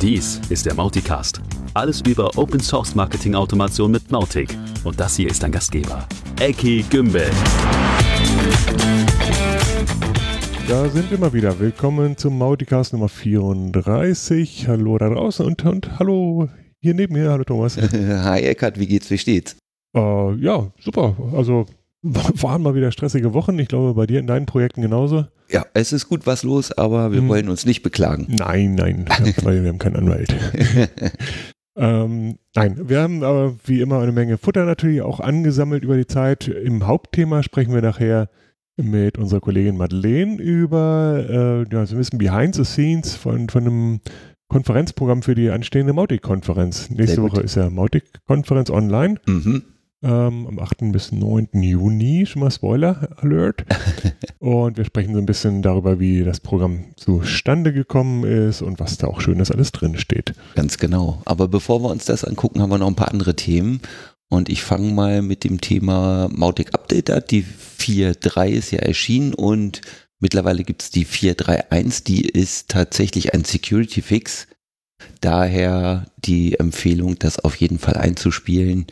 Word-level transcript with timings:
Dies 0.00 0.40
ist 0.48 0.64
der 0.64 0.74
Mauticast. 0.74 1.40
Alles 1.74 2.02
über 2.02 2.30
Open 2.38 2.60
Source 2.60 2.94
Marketing 2.94 3.34
Automation 3.34 3.90
mit 3.90 4.12
Mautic. 4.12 4.56
Und 4.84 5.00
das 5.00 5.16
hier 5.16 5.28
ist 5.28 5.42
dein 5.42 5.50
Gastgeber, 5.50 6.06
Eki 6.38 6.84
Gümbel. 6.88 7.28
Da 10.68 10.88
sind 10.88 11.10
wir 11.10 11.18
mal 11.18 11.32
wieder. 11.32 11.58
Willkommen 11.58 12.16
zum 12.16 12.38
Mauticast 12.38 12.92
Nummer 12.92 13.08
34. 13.08 14.68
Hallo 14.68 14.98
da 14.98 15.08
draußen 15.08 15.44
und, 15.44 15.64
und 15.64 15.98
hallo 15.98 16.48
hier 16.80 16.94
neben 16.94 17.14
mir. 17.14 17.32
Hallo 17.32 17.42
Thomas. 17.42 17.76
Hi 17.92 18.42
Eckart, 18.42 18.78
wie 18.78 18.86
geht's, 18.86 19.10
wie 19.10 19.18
steht's? 19.18 19.56
Äh, 19.96 20.34
ja, 20.36 20.70
super. 20.78 21.16
Also 21.34 21.66
waren 22.02 22.62
mal 22.62 22.74
wieder 22.74 22.92
stressige 22.92 23.34
Wochen. 23.34 23.58
Ich 23.58 23.68
glaube, 23.68 23.94
bei 23.94 24.06
dir 24.06 24.20
in 24.20 24.26
deinen 24.26 24.46
Projekten 24.46 24.82
genauso. 24.82 25.26
Ja, 25.50 25.66
es 25.74 25.92
ist 25.92 26.08
gut 26.08 26.26
was 26.26 26.42
los, 26.42 26.72
aber 26.72 27.10
wir 27.12 27.20
hm. 27.20 27.28
wollen 27.28 27.48
uns 27.48 27.64
nicht 27.66 27.82
beklagen. 27.82 28.26
Nein, 28.28 28.74
nein, 28.74 29.06
weil 29.42 29.62
wir 29.62 29.70
haben 29.70 29.78
keinen 29.78 29.96
Anwalt. 29.96 30.34
ähm, 31.76 32.38
nein, 32.54 32.88
wir 32.88 33.00
haben 33.00 33.24
aber 33.24 33.56
wie 33.64 33.80
immer 33.80 34.00
eine 34.00 34.12
Menge 34.12 34.38
Futter 34.38 34.64
natürlich 34.64 35.02
auch 35.02 35.20
angesammelt 35.20 35.82
über 35.82 35.96
die 35.96 36.06
Zeit. 36.06 36.48
Im 36.48 36.86
Hauptthema 36.86 37.42
sprechen 37.42 37.74
wir 37.74 37.82
nachher 37.82 38.28
mit 38.76 39.18
unserer 39.18 39.40
Kollegin 39.40 39.76
Madeleine 39.76 40.36
über 40.36 41.24
äh, 41.28 41.74
ja, 41.74 41.84
so 41.84 41.96
ein 41.96 41.98
bisschen 41.98 42.18
Behind 42.18 42.54
the 42.54 42.64
Scenes 42.64 43.16
von, 43.16 43.48
von 43.48 43.66
einem 43.66 44.00
Konferenzprogramm 44.48 45.22
für 45.22 45.34
die 45.34 45.50
anstehende 45.50 45.92
Mautic-Konferenz. 45.92 46.88
Nächste 46.90 47.22
Woche 47.22 47.40
ist 47.40 47.56
ja 47.56 47.70
Mautic-Konferenz 47.70 48.70
online. 48.70 49.16
Mhm 49.26 49.64
ähm, 50.02 50.46
am 50.46 50.58
8. 50.58 50.92
bis 50.92 51.10
9. 51.12 51.48
Juni, 51.54 52.24
schon 52.26 52.40
mal 52.40 52.50
Spoiler 52.50 53.08
Alert. 53.16 53.64
und 54.38 54.76
wir 54.76 54.84
sprechen 54.84 55.14
so 55.14 55.18
ein 55.18 55.26
bisschen 55.26 55.62
darüber, 55.62 55.98
wie 55.98 56.22
das 56.22 56.40
Programm 56.40 56.84
zustande 56.96 57.72
gekommen 57.72 58.24
ist 58.24 58.62
und 58.62 58.78
was 58.78 58.98
da 58.98 59.08
auch 59.08 59.20
Schönes 59.20 59.50
alles 59.50 59.72
drin 59.72 59.98
steht. 59.98 60.34
Ganz 60.54 60.78
genau. 60.78 61.20
Aber 61.24 61.48
bevor 61.48 61.82
wir 61.82 61.90
uns 61.90 62.04
das 62.04 62.24
angucken, 62.24 62.62
haben 62.62 62.70
wir 62.70 62.78
noch 62.78 62.86
ein 62.86 62.96
paar 62.96 63.10
andere 63.10 63.34
Themen. 63.34 63.80
Und 64.30 64.48
ich 64.50 64.62
fange 64.62 64.92
mal 64.92 65.22
mit 65.22 65.42
dem 65.42 65.60
Thema 65.60 66.28
Mautic 66.30 66.74
Update 66.74 67.10
an. 67.10 67.22
Die 67.30 67.44
4.3 67.44 68.48
ist 68.50 68.70
ja 68.70 68.80
erschienen 68.80 69.34
und 69.34 69.80
mittlerweile 70.20 70.64
gibt 70.64 70.82
es 70.82 70.90
die 70.90 71.06
4.3.1. 71.06 72.04
Die 72.04 72.26
ist 72.26 72.68
tatsächlich 72.68 73.34
ein 73.34 73.44
Security 73.44 74.02
Fix. 74.02 74.46
Daher 75.20 76.06
die 76.18 76.58
Empfehlung, 76.58 77.18
das 77.18 77.38
auf 77.38 77.56
jeden 77.56 77.78
Fall 77.78 77.96
einzuspielen 77.96 78.86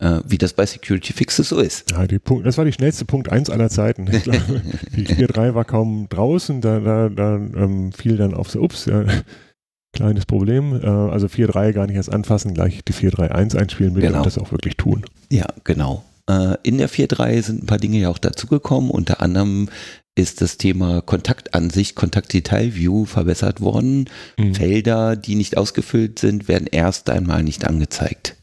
äh, 0.00 0.20
wie 0.26 0.38
das 0.38 0.52
bei 0.52 0.66
Security 0.66 1.12
Fixes 1.12 1.48
so 1.48 1.58
ist. 1.58 1.90
Ja, 1.90 2.06
die 2.06 2.18
Punkt, 2.18 2.46
das 2.46 2.58
war 2.58 2.64
die 2.64 2.72
schnellste 2.72 3.04
Punkt 3.04 3.30
1 3.30 3.50
aller 3.50 3.68
Zeiten. 3.68 4.06
Glaube, 4.06 4.62
die 4.96 5.06
4.3 5.06 5.54
war 5.54 5.64
kaum 5.64 6.08
draußen, 6.08 6.60
da, 6.60 6.80
da, 6.80 7.08
da 7.08 7.36
ähm, 7.36 7.92
fiel 7.92 8.16
dann 8.16 8.34
auf 8.34 8.50
so, 8.50 8.60
ups, 8.60 8.86
ja, 8.86 9.04
kleines 9.92 10.26
Problem. 10.26 10.80
Äh, 10.80 10.86
also 10.86 11.26
4.3 11.26 11.72
gar 11.72 11.86
nicht 11.86 11.96
erst 11.96 12.12
anfassen, 12.12 12.54
gleich 12.54 12.82
die 12.84 12.92
4.3.1 12.92 13.56
einspielen 13.56 13.94
bitte 13.94 14.06
genau. 14.06 14.18
und 14.18 14.26
das 14.26 14.38
auch 14.38 14.52
wirklich 14.52 14.76
tun. 14.76 15.04
Ja, 15.30 15.46
genau. 15.64 16.04
Äh, 16.28 16.56
in 16.62 16.78
der 16.78 16.88
4.3 16.88 17.42
sind 17.42 17.62
ein 17.64 17.66
paar 17.66 17.78
Dinge 17.78 17.98
ja 17.98 18.08
auch 18.08 18.18
dazugekommen, 18.18 18.90
unter 18.90 19.20
anderem 19.20 19.68
ist 20.14 20.40
das 20.40 20.56
Thema 20.56 21.00
Kontaktansicht, 21.00 21.94
Kontaktdetailview 21.94 23.04
verbessert 23.04 23.60
worden. 23.60 24.10
Mhm. 24.36 24.54
Felder, 24.54 25.14
die 25.14 25.36
nicht 25.36 25.56
ausgefüllt 25.56 26.18
sind, 26.18 26.48
werden 26.48 26.66
erst 26.66 27.08
einmal 27.08 27.44
nicht 27.44 27.64
angezeigt. 27.64 28.34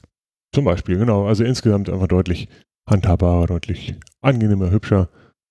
Zum 0.55 0.63
Beispiel, 0.63 0.97
genau. 0.97 1.27
Also 1.27 1.43
insgesamt 1.43 1.89
einfach 1.89 2.07
deutlich 2.07 2.47
handhabbarer, 2.89 3.47
deutlich 3.47 3.95
angenehmer, 4.21 4.71
hübscher. 4.71 5.09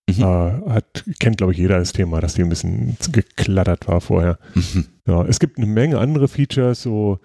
Mhm. 0.09 0.23
Äh, 0.23 0.71
hat, 0.71 1.05
kennt, 1.19 1.37
glaube 1.37 1.53
ich, 1.53 1.59
jeder 1.59 1.79
das 1.79 1.93
Thema, 1.93 2.23
dass 2.23 2.33
die 2.33 2.43
ein 2.43 2.49
bisschen 2.49 2.97
geklattert 3.13 3.87
war 3.87 4.01
vorher. 4.01 4.39
Mhm. 4.55 4.87
Ja, 5.07 5.23
es 5.27 5.41
gibt 5.41 5.59
eine 5.59 5.67
Menge 5.67 5.99
andere 5.99 6.27
Features, 6.27 6.81
so 6.81 7.19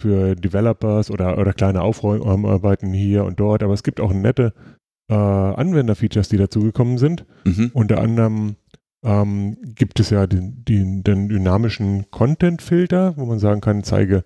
für 0.00 0.34
Developers 0.34 1.10
oder, 1.10 1.36
oder 1.36 1.52
kleine 1.52 1.82
Aufräumarbeiten 1.82 2.94
hier 2.94 3.24
und 3.26 3.38
dort, 3.38 3.62
aber 3.62 3.74
es 3.74 3.82
gibt 3.82 4.00
auch 4.00 4.14
nette 4.14 4.54
äh, 5.10 5.14
Anwender-Features, 5.14 6.30
die 6.30 6.38
dazugekommen 6.38 6.96
sind. 6.96 7.26
Mhm. 7.44 7.70
Unter 7.74 8.00
anderem 8.00 8.56
ähm, 9.04 9.58
gibt 9.74 10.00
es 10.00 10.08
ja 10.08 10.26
den, 10.26 10.64
den, 10.64 11.04
den 11.04 11.28
dynamischen 11.28 12.10
Content-Filter, 12.10 13.18
wo 13.18 13.26
man 13.26 13.38
sagen 13.38 13.60
kann, 13.60 13.84
zeige 13.84 14.24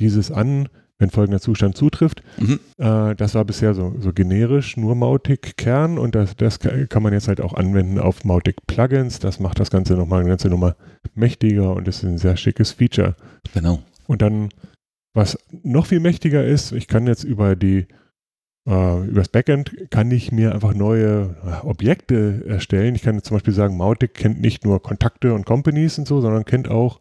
dieses 0.00 0.32
an, 0.32 0.68
wenn 0.98 1.10
folgender 1.10 1.40
Zustand 1.40 1.76
zutrifft. 1.76 2.22
Mhm. 2.38 2.60
Äh, 2.78 3.14
das 3.14 3.34
war 3.34 3.44
bisher 3.44 3.74
so, 3.74 3.94
so 3.98 4.12
generisch, 4.12 4.76
nur 4.76 4.94
Mautic-Kern 4.94 5.98
und 5.98 6.14
das, 6.14 6.36
das 6.36 6.58
kann 6.60 7.02
man 7.02 7.12
jetzt 7.12 7.28
halt 7.28 7.40
auch 7.40 7.54
anwenden 7.54 7.98
auf 7.98 8.24
Mautic-Plugins. 8.24 9.18
Das 9.18 9.40
macht 9.40 9.58
das 9.58 9.70
Ganze 9.70 9.94
nochmal 9.94 10.20
eine 10.20 10.28
ganze 10.28 10.48
Nummer 10.48 10.76
mächtiger 11.14 11.74
und 11.74 11.88
ist 11.88 12.02
ein 12.02 12.18
sehr 12.18 12.36
schickes 12.36 12.72
Feature. 12.72 13.16
Genau. 13.52 13.80
Und 14.06 14.22
dann, 14.22 14.50
was 15.14 15.38
noch 15.62 15.86
viel 15.86 16.00
mächtiger 16.00 16.44
ist, 16.44 16.72
ich 16.72 16.86
kann 16.88 17.06
jetzt 17.06 17.24
über 17.24 17.56
die 17.56 17.86
Uh, 18.64 19.02
übers 19.02 19.28
Backend 19.28 19.90
kann 19.90 20.08
ich 20.12 20.30
mir 20.30 20.54
einfach 20.54 20.72
neue 20.72 21.34
uh, 21.44 21.66
Objekte 21.66 22.44
erstellen. 22.46 22.94
Ich 22.94 23.02
kann 23.02 23.20
zum 23.20 23.34
Beispiel 23.34 23.52
sagen, 23.52 23.76
Mautic 23.76 24.14
kennt 24.14 24.40
nicht 24.40 24.64
nur 24.64 24.80
Kontakte 24.80 25.34
und 25.34 25.44
Companies 25.44 25.98
und 25.98 26.06
so, 26.06 26.20
sondern 26.20 26.44
kennt 26.44 26.68
auch 26.68 27.00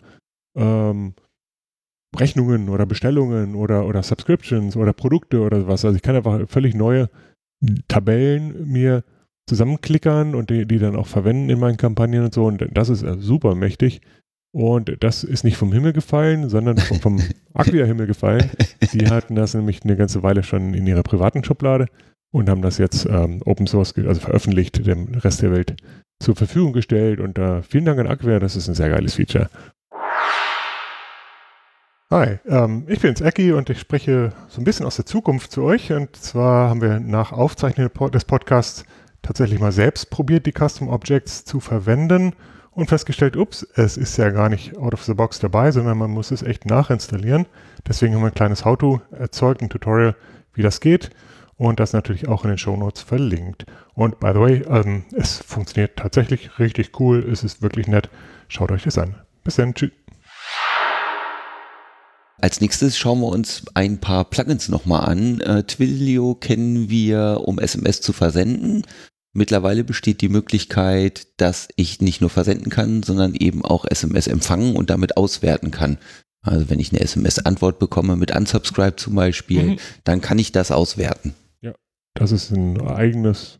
ähm, 0.56 1.14
Rechnungen 2.18 2.70
oder 2.70 2.86
Bestellungen 2.86 3.56
oder, 3.56 3.86
oder 3.86 4.04
Subscriptions 4.04 4.76
oder 4.76 4.94
Produkte 4.94 5.42
oder 5.42 5.62
sowas. 5.62 5.86
Also 5.86 5.96
ich 5.96 6.02
kann 6.02 6.16
einfach 6.16 6.48
völlig 6.50 6.76
neue 6.76 7.10
Tabellen 7.88 8.70
mir 8.70 9.04
zusammenklickern 9.48 10.36
und 10.36 10.50
die, 10.50 10.66
die 10.66 10.80
dann 10.80 10.96
auch 10.96 11.08
verwenden 11.08 11.50
in 11.50 11.60
meinen 11.60 11.78
Kampagnen 11.78 12.24
und 12.26 12.34
so. 12.34 12.46
Und 12.46 12.66
das 12.74 12.90
ist 12.90 13.06
super 13.20 13.56
mächtig. 13.56 14.02
Und 14.54 14.98
das 15.00 15.24
ist 15.24 15.46
nicht 15.46 15.56
vom 15.56 15.72
Himmel 15.72 15.94
gefallen, 15.94 16.50
sondern 16.50 16.78
vom, 16.78 17.00
vom 17.00 17.22
Acquia-Himmel 17.54 18.08
gefallen. 18.08 18.50
Die 18.94 19.08
hatten 19.08 19.36
das 19.36 19.54
nämlich 19.54 19.84
eine 19.84 19.96
ganze 19.96 20.24
Weile 20.24 20.44
schon 20.44 20.74
in 20.74 20.86
ihrer 20.86 21.04
privaten 21.04 21.44
Schublade 21.44 21.88
und 22.34 22.50
haben 22.50 22.62
das 22.62 22.78
jetzt 22.78 23.06
ähm, 23.06 23.42
Open 23.46 23.68
Source, 23.68 23.94
also 23.98 24.20
veröffentlicht, 24.20 24.86
dem 24.86 25.08
Rest 25.16 25.42
der 25.42 25.52
Welt 25.52 25.76
zur 26.22 26.36
Verfügung 26.36 26.74
gestellt. 26.74 27.22
Und 27.22 27.38
äh, 27.38 27.62
vielen 27.64 27.86
Dank 27.86 28.00
an 28.00 28.08
Acquia, 28.08 28.40
das 28.40 28.58
ist 28.58 28.68
ein 28.68 28.76
sehr 28.76 28.90
geiles 28.90 29.16
Feature. 29.16 29.50
Hi, 32.12 32.40
ähm, 32.46 32.84
ich 32.90 33.00
bin's 33.00 33.22
Ecki 33.22 33.54
und 33.54 33.70
ich 33.70 33.80
spreche 33.80 34.34
so 34.50 34.60
ein 34.60 34.66
bisschen 34.66 34.86
aus 34.86 34.98
der 34.98 35.06
Zukunft 35.06 35.50
zu 35.50 35.64
euch. 35.64 35.94
Und 35.94 36.14
zwar 36.18 36.70
haben 36.70 36.82
wir 36.82 37.00
nach 37.00 37.32
Aufzeichnung 37.32 37.90
des 38.12 38.26
Podcasts 38.26 38.84
tatsächlich 39.22 39.62
mal 39.62 39.72
selbst 39.72 40.10
probiert, 40.10 40.46
die 40.46 40.52
Custom 40.52 40.90
Objects 40.90 41.46
zu 41.46 41.62
verwenden 41.62 42.34
und 42.72 42.90
festgestellt, 42.90 43.38
ups, 43.38 43.66
es 43.76 43.96
ist 43.96 44.18
ja 44.18 44.30
gar 44.30 44.50
nicht 44.50 44.76
out 44.76 44.94
of 44.94 45.06
the 45.06 45.14
box 45.14 45.40
dabei, 45.40 45.72
sondern 45.72 45.98
man 45.98 46.12
muss 46.12 46.32
es 46.32 46.44
echt 46.44 46.66
nachinstallieren. 46.66 47.46
Deswegen 47.88 48.14
haben 48.14 48.24
wir 48.24 48.28
ein 48.28 48.34
kleines 48.34 48.66
How-To 48.66 49.00
erzeugt, 49.12 49.62
ein 49.62 49.70
Tutorial, 49.70 50.18
wie 50.54 50.64
das 50.64 50.82
geht 50.82 51.12
und 51.56 51.80
das 51.80 51.94
natürlich 51.94 52.28
auch 52.28 52.44
in 52.44 52.50
den 52.50 52.58
Show 52.58 52.76
Notes 52.76 53.04
verlinkt. 53.04 53.66
Und 53.94 54.20
by 54.20 54.32
the 54.34 54.40
way, 54.42 54.64
ähm, 54.68 55.06
es 55.16 55.38
funktioniert 55.38 55.96
tatsächlich 55.96 56.60
richtig 56.60 57.00
cool, 57.00 57.26
es 57.32 57.46
ist 57.46 57.62
wirklich 57.62 57.88
nett. 57.88 58.10
Schaut 58.50 58.70
euch 58.74 58.84
das 58.84 58.98
an. 58.98 59.16
Bis 59.46 59.56
dann, 59.56 59.74
tschüss. 59.74 60.01
Als 62.42 62.60
nächstes 62.60 62.98
schauen 62.98 63.22
wir 63.22 63.28
uns 63.28 63.64
ein 63.76 64.00
paar 64.00 64.26
Plugins 64.26 64.68
nochmal 64.68 65.06
an. 65.08 65.42
Äh, 65.42 65.64
Twilio 65.64 66.34
kennen 66.34 66.90
wir, 66.90 67.42
um 67.46 67.60
SMS 67.60 68.02
zu 68.02 68.14
versenden. 68.14 68.84
Mittlerweile 69.34 69.84
besteht 69.84 70.22
die 70.22 70.30
Möglichkeit, 70.30 71.28
dass 71.38 71.70
ich 71.76 72.02
nicht 72.02 72.20
nur 72.20 72.32
versenden 72.32 72.72
kann, 72.72 73.04
sondern 73.04 73.36
eben 73.36 73.64
auch 73.64 73.86
SMS 73.86 74.26
empfangen 74.26 74.76
und 74.76 74.90
damit 74.90 75.18
auswerten 75.18 75.70
kann. 75.70 76.00
Also 76.42 76.70
wenn 76.72 76.80
ich 76.80 76.92
eine 76.92 77.02
SMS-Antwort 77.02 77.78
bekomme 77.78 78.16
mit 78.16 78.36
Unsubscribe 78.36 78.96
zum 78.96 79.14
Beispiel, 79.14 79.64
mhm. 79.64 79.80
dann 80.04 80.20
kann 80.20 80.40
ich 80.40 80.52
das 80.52 80.72
auswerten. 80.72 81.36
Ja, 81.62 81.76
das 82.16 82.32
ist 82.32 82.50
ein 82.50 82.82
eigenes 82.82 83.60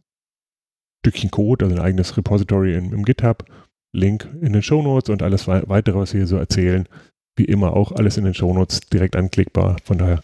Stückchen 1.04 1.30
Code, 1.30 1.66
also 1.66 1.78
ein 1.78 1.82
eigenes 1.82 2.18
Repository 2.18 2.74
im, 2.76 2.92
im 2.92 3.06
GitHub. 3.06 3.46
Link 3.94 4.28
in 4.42 4.54
den 4.54 4.64
Show 4.64 4.82
Notes 4.82 5.10
und 5.10 5.22
alles 5.22 5.48
weitere, 5.48 5.98
was 5.98 6.14
wir 6.14 6.22
hier 6.22 6.28
so 6.28 6.38
erzählen, 6.38 6.88
wie 7.36 7.46
immer 7.46 7.74
auch 7.74 7.92
alles 7.92 8.18
in 8.18 8.26
den 8.26 8.34
Shownotes 8.34 8.82
direkt 8.82 9.16
anklickbar. 9.16 9.78
Von 9.84 9.98
daher 9.98 10.24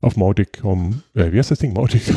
auf 0.00 0.16
mautic.com, 0.16 1.02
äh, 1.14 1.32
wie 1.32 1.38
heißt 1.38 1.50
das 1.50 1.58
Ding? 1.58 1.72
mautic.de 1.72 2.08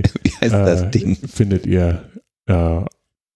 äh, 0.40 1.14
findet 1.26 1.66
ihr 1.66 2.02
äh, 2.46 2.80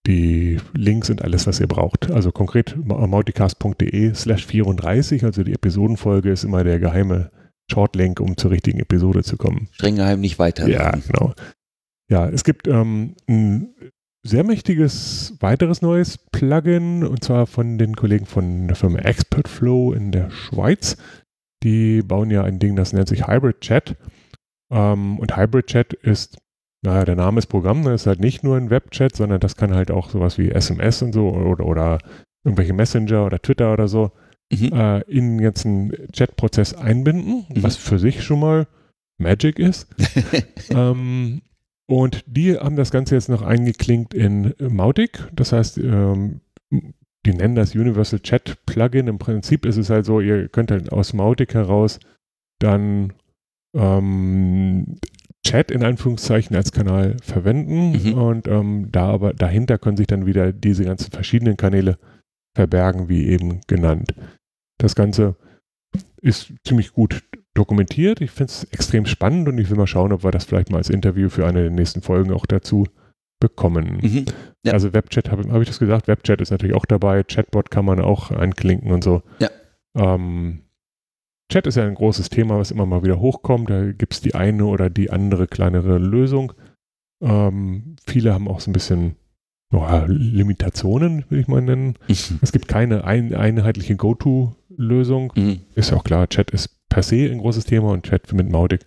die 0.05 0.59
Links 0.73 1.09
und 1.09 1.21
alles, 1.21 1.47
was 1.47 1.59
ihr 1.59 1.67
braucht. 1.67 2.11
Also 2.11 2.31
konkret 2.31 2.75
mauticast.de 2.77 4.13
slash 4.13 4.45
34, 4.45 5.23
also 5.23 5.43
die 5.43 5.53
Episodenfolge 5.53 6.31
ist 6.31 6.43
immer 6.43 6.63
der 6.63 6.79
geheime 6.79 7.31
Shortlink, 7.69 8.19
um 8.19 8.37
zur 8.37 8.51
richtigen 8.51 8.79
Episode 8.79 9.23
zu 9.23 9.37
kommen. 9.37 9.67
Streng 9.71 9.97
geheim 9.97 10.21
nicht 10.21 10.39
weiter. 10.39 10.67
Ja, 10.67 10.91
genau. 10.91 11.33
Ja, 12.09 12.29
es 12.29 12.43
gibt 12.45 12.67
ähm, 12.67 13.15
ein 13.27 13.75
sehr 14.27 14.43
mächtiges 14.43 15.35
weiteres 15.39 15.81
neues 15.81 16.17
Plugin 16.17 17.03
und 17.03 17.23
zwar 17.23 17.47
von 17.47 17.77
den 17.77 17.95
Kollegen 17.95 18.25
von 18.25 18.67
der 18.67 18.75
Firma 18.75 18.99
ExpertFlow 18.99 19.93
in 19.93 20.11
der 20.11 20.29
Schweiz. 20.29 20.97
Die 21.63 22.01
bauen 22.01 22.29
ja 22.29 22.43
ein 22.43 22.59
Ding, 22.59 22.75
das 22.75 22.93
nennt 22.93 23.07
sich 23.07 23.27
Hybrid 23.27 23.61
Chat. 23.61 23.95
Ähm, 24.69 25.17
und 25.19 25.37
Hybrid 25.37 25.67
Chat 25.67 25.93
ist, 25.93 26.37
naja, 26.83 27.05
der 27.05 27.15
Name 27.15 27.39
ist 27.39 27.47
Programm, 27.47 27.83
das 27.83 28.01
ist 28.01 28.07
halt 28.07 28.19
nicht 28.19 28.43
nur 28.43 28.57
ein 28.57 28.69
Webchat, 28.69 29.15
sondern 29.15 29.39
das 29.39 29.55
kann 29.55 29.73
halt 29.73 29.91
auch 29.91 30.09
sowas 30.09 30.37
wie 30.37 30.51
SMS 30.51 31.01
und 31.01 31.13
so 31.13 31.29
oder, 31.29 31.65
oder 31.65 31.97
irgendwelche 32.43 32.73
Messenger 32.73 33.25
oder 33.25 33.41
Twitter 33.41 33.73
oder 33.73 33.87
so. 33.87 34.11
mhm. 34.51 34.73
äh, 34.73 34.99
in 35.01 35.37
den 35.37 35.41
ganzen 35.41 35.93
Chat-Prozess 36.11 36.73
einbinden, 36.73 37.45
mhm. 37.49 37.63
was 37.63 37.77
für 37.77 37.97
sich 37.97 38.23
schon 38.23 38.41
mal 38.41 38.67
Magic 39.17 39.57
ist. 39.57 39.87
ähm, 40.69 41.41
und 41.89 42.23
die 42.27 42.57
haben 42.57 42.75
das 42.75 42.91
Ganze 42.91 43.15
jetzt 43.15 43.29
noch 43.29 43.41
eingeklinkt 43.41 44.13
in 44.13 44.53
Mautic. 44.59 45.27
Das 45.33 45.53
heißt, 45.53 45.77
ähm, 45.77 46.41
die 47.25 47.33
nennen 47.33 47.55
das 47.55 47.75
Universal 47.75 48.19
Chat 48.19 48.65
Plugin. 48.65 49.07
Im 49.07 49.17
Prinzip 49.17 49.65
ist 49.65 49.77
es 49.77 49.89
halt 49.89 50.05
so, 50.05 50.19
ihr 50.19 50.49
könnt 50.49 50.71
halt 50.71 50.91
aus 50.91 51.13
Mautic 51.13 51.53
heraus 51.53 51.99
dann 52.59 53.13
ähm, 53.73 54.97
Chat 55.45 55.71
in 55.71 55.83
Anführungszeichen 55.83 56.55
als 56.55 56.73
Kanal 56.73 57.15
verwenden 57.21 57.91
mhm. 57.91 58.13
und 58.13 58.47
ähm, 58.47 58.89
da 58.91 59.07
aber 59.07 59.33
dahinter 59.33 59.77
können 59.77 59.95
sich 59.95 60.07
dann 60.07 60.25
wieder 60.25 60.51
diese 60.51 60.83
ganzen 60.83 61.11
verschiedenen 61.11 61.55
Kanäle 61.55 61.97
verbergen, 62.55 63.07
wie 63.07 63.27
eben 63.27 63.61
genannt. 63.67 64.13
Das 64.77 64.95
Ganze 64.95 65.37
ist 66.21 66.51
ziemlich 66.65 66.91
gut 66.91 67.23
dokumentiert. 67.57 68.21
Ich 68.21 68.31
finde 68.31 68.51
es 68.51 68.63
extrem 68.65 69.05
spannend 69.05 69.47
und 69.47 69.57
ich 69.57 69.69
will 69.69 69.77
mal 69.77 69.87
schauen, 69.87 70.13
ob 70.13 70.23
wir 70.23 70.31
das 70.31 70.45
vielleicht 70.45 70.69
mal 70.69 70.77
als 70.77 70.89
Interview 70.89 71.29
für 71.29 71.45
eine 71.45 71.63
der 71.63 71.71
nächsten 71.71 72.01
Folgen 72.01 72.31
auch 72.31 72.45
dazu 72.45 72.85
bekommen. 73.39 73.99
Mhm. 74.01 74.25
Ja. 74.63 74.73
Also 74.73 74.93
Webchat, 74.93 75.31
habe 75.31 75.51
hab 75.51 75.61
ich 75.61 75.67
das 75.67 75.79
gesagt? 75.79 76.07
Webchat 76.07 76.41
ist 76.41 76.51
natürlich 76.51 76.75
auch 76.75 76.85
dabei. 76.85 77.23
Chatbot 77.23 77.71
kann 77.71 77.85
man 77.85 77.99
auch 77.99 78.31
anklinken 78.31 78.91
und 78.91 79.03
so. 79.03 79.21
Ja. 79.39 79.49
Ähm, 79.95 80.63
Chat 81.51 81.65
ist 81.65 81.75
ja 81.75 81.85
ein 81.85 81.95
großes 81.95 82.29
Thema, 82.29 82.59
was 82.59 82.71
immer 82.71 82.85
mal 82.85 83.03
wieder 83.03 83.19
hochkommt. 83.19 83.69
Da 83.69 83.91
gibt 83.91 84.13
es 84.13 84.21
die 84.21 84.35
eine 84.35 84.65
oder 84.65 84.89
die 84.89 85.09
andere 85.09 85.47
kleinere 85.47 85.97
Lösung. 85.97 86.53
Ähm, 87.21 87.95
viele 88.05 88.33
haben 88.33 88.47
auch 88.47 88.59
so 88.59 88.69
ein 88.69 88.73
bisschen 88.73 89.15
oh, 89.71 89.85
Limitationen, 90.07 91.25
will 91.29 91.39
ich 91.39 91.47
mal 91.47 91.61
nennen. 91.61 91.95
Mhm. 92.07 92.39
Es 92.41 92.51
gibt 92.51 92.67
keine 92.67 93.05
ein, 93.05 93.33
einheitliche 93.33 93.95
Go-To-Lösung. 93.95 95.33
Mhm. 95.35 95.61
Ist 95.75 95.91
ja 95.91 95.97
auch 95.97 96.03
klar, 96.03 96.27
Chat 96.27 96.51
ist 96.51 96.76
per 96.89 97.03
se 97.03 97.29
ein 97.29 97.39
großes 97.39 97.65
Thema 97.65 97.91
und 97.91 98.05
Chat 98.05 98.31
mit 98.33 98.49
Mautic 98.49 98.85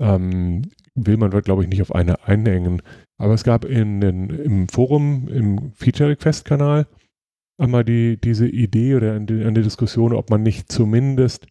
ähm, 0.00 0.62
will 0.94 1.16
man, 1.16 1.30
glaube 1.30 1.62
ich, 1.62 1.68
nicht 1.68 1.82
auf 1.82 1.94
eine 1.94 2.26
einengen. 2.26 2.82
Aber 3.18 3.34
es 3.34 3.44
gab 3.44 3.64
in 3.64 4.00
den, 4.00 4.30
im 4.30 4.68
Forum, 4.68 5.28
im 5.28 5.72
Feature-Request-Kanal 5.72 6.86
einmal 7.58 7.84
die, 7.84 8.20
diese 8.20 8.48
Idee 8.48 8.94
oder 8.94 9.14
an 9.14 9.26
die 9.26 9.62
Diskussion, 9.62 10.12
ob 10.12 10.30
man 10.30 10.42
nicht 10.42 10.70
zumindest 10.70 11.46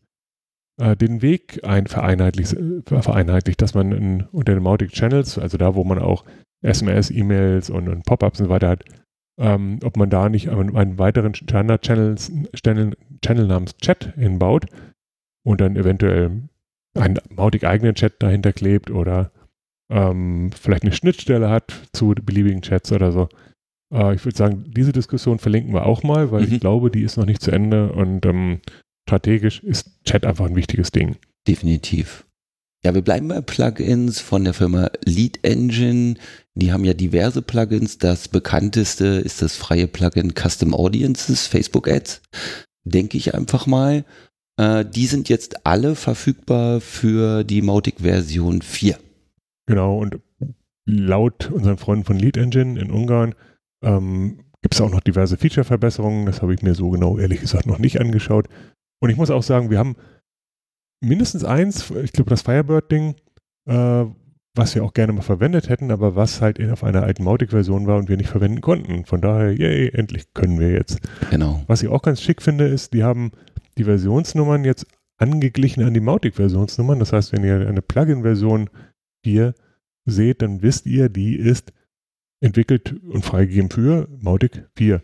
äh, 0.80 0.96
den 0.96 1.22
Weg 1.22 1.64
ein 1.64 1.88
vereinheitlicht, 1.88 2.54
äh, 2.54 2.82
vereinheitlicht, 3.02 3.62
dass 3.62 3.74
man 3.74 3.92
in, 3.92 4.24
unter 4.32 4.54
den 4.54 4.64
Mautic 4.64 4.92
Channels, 4.92 5.38
also 5.38 5.58
da, 5.58 5.76
wo 5.76 5.84
man 5.84 6.00
auch 6.00 6.26
SMS, 6.62 7.12
E-Mails 7.12 7.70
und, 7.70 7.88
und 7.90 8.06
Pop-ups 8.06 8.40
und 8.40 8.48
so 8.48 8.50
weiter 8.52 8.70
hat, 8.70 8.84
ähm, 9.40 9.80
ob 9.84 9.98
man 9.98 10.10
da 10.10 10.30
nicht 10.30 10.50
einen, 10.50 10.76
einen 10.76 10.98
weiteren 10.98 11.34
Standard-Channel 11.34 12.16
Channel 12.56 13.48
namens 13.48 13.76
Chat 13.78 14.14
hinbaut 14.16 14.66
und 15.46 15.62
dann 15.62 15.76
eventuell 15.76 16.42
einen 16.98 17.20
Mautic-eigenen 17.30 17.96
Chat 17.96 18.16
dahinter 18.20 18.52
klebt 18.52 18.90
oder 18.90 19.32
ähm, 19.90 20.52
vielleicht 20.52 20.84
eine 20.84 20.94
Schnittstelle 20.94 21.50
hat 21.50 21.74
zu 21.94 22.14
beliebigen 22.16 22.62
Chats 22.62 22.92
oder 22.92 23.12
so. 23.12 23.30
Äh, 23.94 24.16
ich 24.16 24.26
würde 24.26 24.38
sagen, 24.38 24.66
diese 24.76 24.92
Diskussion 24.92 25.40
verlinken 25.40 25.74
wir 25.74 25.86
auch 25.86 26.04
mal, 26.04 26.32
weil 26.32 26.46
mhm. 26.46 26.54
ich 26.54 26.60
glaube, 26.60 26.90
die 26.90 27.04
ist 27.04 27.18
noch 27.18 27.26
nicht 27.26 27.42
zu 27.42 27.52
Ende 27.52 27.92
und 27.92 28.26
ähm, 28.26 28.62
strategisch 29.08 29.62
ist 29.64 30.04
Chat 30.04 30.26
einfach 30.26 30.46
ein 30.46 30.56
wichtiges 30.56 30.92
Ding. 30.92 31.18
Definitiv. 31.48 32.26
Ja, 32.84 32.94
wir 32.94 33.02
bleiben 33.02 33.28
bei 33.28 33.42
Plugins 33.42 34.20
von 34.20 34.44
der 34.44 34.54
Firma 34.54 34.92
Lead 35.04 35.40
Engine. 35.44 36.16
Die 36.54 36.72
haben 36.72 36.86
ja 36.86 36.94
diverse 36.94 37.42
Plugins. 37.42 37.98
Das 37.98 38.28
bekannteste 38.28 39.06
ist 39.06 39.42
das 39.42 39.56
freie 39.56 39.88
Plugin 39.88 40.34
Custom 40.36 40.74
Audiences, 40.74 41.48
Facebook 41.48 41.88
Ads. 41.88 42.22
Denke 42.84 43.18
ich 43.18 43.34
einfach 43.34 43.66
mal. 43.66 44.06
Äh, 44.58 44.86
die 44.86 45.06
sind 45.06 45.30
jetzt 45.30 45.66
alle 45.66 45.96
verfügbar 45.96 46.82
für 46.82 47.44
die 47.44 47.62
Mautic 47.62 48.02
Version 48.02 48.62
4. 48.62 48.98
Genau, 49.68 49.98
und 49.98 50.20
laut 50.86 51.52
unseren 51.52 51.78
Freunden 51.78 52.06
von 52.06 52.20
Lead 52.20 52.38
Engine 52.38 52.80
in 52.80 52.92
Ungarn 52.92 53.34
ähm, 53.84 54.40
gibt 54.62 54.76
es 54.76 54.82
auch 54.82 54.92
noch 54.92 55.02
diverse 55.02 55.38
Feature-Verbesserungen. 55.38 56.26
Das 56.26 56.42
habe 56.42 56.54
ich 56.54 56.62
mir 56.62 56.76
so 56.76 56.90
genau 56.90 57.18
ehrlich 57.18 57.42
gesagt 57.42 57.66
noch 57.68 57.80
nicht 57.80 58.00
angeschaut. 58.00 58.48
Und 59.00 59.10
ich 59.10 59.18
muss 59.18 59.30
auch 59.30 59.44
sagen, 59.44 59.70
wir 59.70 59.78
haben 59.78 59.96
mindestens 61.04 61.44
eins, 61.44 61.92
ich 61.92 62.14
glaube 62.14 62.30
das 62.30 62.42
Firebird-Ding, 62.42 63.16
äh, 63.68 64.06
was 64.56 64.74
wir 64.74 64.84
auch 64.84 64.94
gerne 64.94 65.14
mal 65.14 65.22
verwendet 65.22 65.70
hätten, 65.70 65.92
aber 65.92 66.16
was 66.16 66.42
halt 66.42 66.60
auf 66.72 66.84
einer 66.84 67.04
alten 67.04 67.24
Mautic-Version 67.24 67.88
war 67.88 67.98
und 67.98 68.08
wir 68.08 68.18
nicht 68.18 68.30
verwenden 68.30 68.62
konnten. 68.62 69.06
Von 69.06 69.22
daher, 69.22 69.52
yay, 69.52 69.90
endlich 69.90 70.34
können 70.34 70.60
wir 70.60 70.72
jetzt. 70.72 71.00
Genau. 71.30 71.64
Was 71.68 71.84
ich 71.84 71.90
auch 71.90 72.02
ganz 72.02 72.22
schick 72.22 72.42
finde, 72.42 72.66
ist, 72.66 72.94
die 72.94 73.04
haben 73.04 73.32
die 73.78 73.84
Versionsnummern 73.84 74.64
jetzt 74.64 74.86
angeglichen 75.18 75.84
an 75.84 75.94
die 75.94 76.00
Mautic-Versionsnummern. 76.00 77.00
Das 77.00 77.14
heißt, 77.14 77.32
wenn 77.32 77.44
ihr 77.44 77.68
eine 77.68 77.82
Plugin-Version 77.82 78.70
hier 79.24 79.54
seht, 80.06 80.42
dann 80.42 80.62
wisst 80.62 80.86
ihr, 80.86 81.10
die 81.10 81.36
ist 81.36 81.74
entwickelt 82.42 82.96
und 83.10 83.26
freigegeben 83.26 83.70
für 83.70 84.08
Mautic 84.20 84.68
4. 84.76 85.02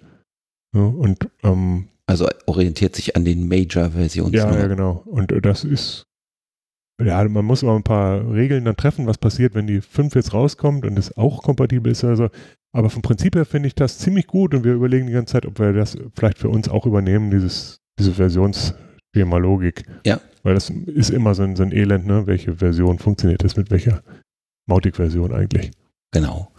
Ja, 0.74 0.82
und 0.82 1.30
ähm, 1.44 1.88
also 2.06 2.28
orientiert 2.46 2.96
sich 2.96 3.16
an 3.16 3.26
den 3.26 3.48
Major-Versionen. 3.48 4.34
Ja, 4.34 4.54
ja, 4.54 4.68
genau. 4.68 5.04
Und 5.06 5.34
das 5.46 5.64
ist, 5.64 6.08
ja, 7.02 7.28
man 7.28 7.46
muss 7.46 7.64
aber 7.64 7.76
ein 7.76 7.84
paar 7.84 8.34
Regeln 8.34 8.66
dann 8.66 8.76
treffen, 8.76 9.08
was 9.08 9.18
passiert, 9.18 9.56
wenn 9.56 9.68
die 9.68 9.82
5 9.82 10.16
jetzt 10.16 10.34
rauskommt 10.34 10.86
und 10.86 11.00
es 11.00 11.18
auch 11.18 11.42
kompatibel 11.42 11.92
ist. 11.92 12.04
Also, 12.04 12.30
aber 12.74 12.90
vom 12.90 13.02
Prinzip 13.02 13.36
her 13.36 13.46
finde 13.46 13.68
ich 13.68 13.76
das 13.76 13.98
ziemlich 13.98 14.28
gut 14.28 14.54
und 14.54 14.64
wir 14.64 14.74
überlegen 14.74 15.08
die 15.08 15.14
ganze 15.14 15.34
Zeit, 15.34 15.46
ob 15.46 15.60
wir 15.60 15.74
das 15.74 15.98
vielleicht 16.14 16.38
für 16.38 16.50
uns 16.50 16.70
auch 16.70 16.86
übernehmen, 16.86 17.32
dieses, 17.32 17.81
diese 18.00 18.14
Versionsschema-Logik. 18.14 19.86
Ja. 20.06 20.20
Weil 20.44 20.56
das 20.56 20.70
ist 20.70 21.10
immer 21.10 21.36
so 21.36 21.44
ein, 21.44 21.56
so 21.56 21.64
ein 21.64 21.72
Elend, 21.72 22.08
ne? 22.08 22.26
Welche 22.26 22.58
Version 22.58 23.00
funktioniert 23.00 23.44
das 23.44 23.56
mit 23.58 23.70
welcher 23.70 24.02
Mautic-Version 24.68 25.34
eigentlich? 25.34 25.72
Genau. 26.12 26.52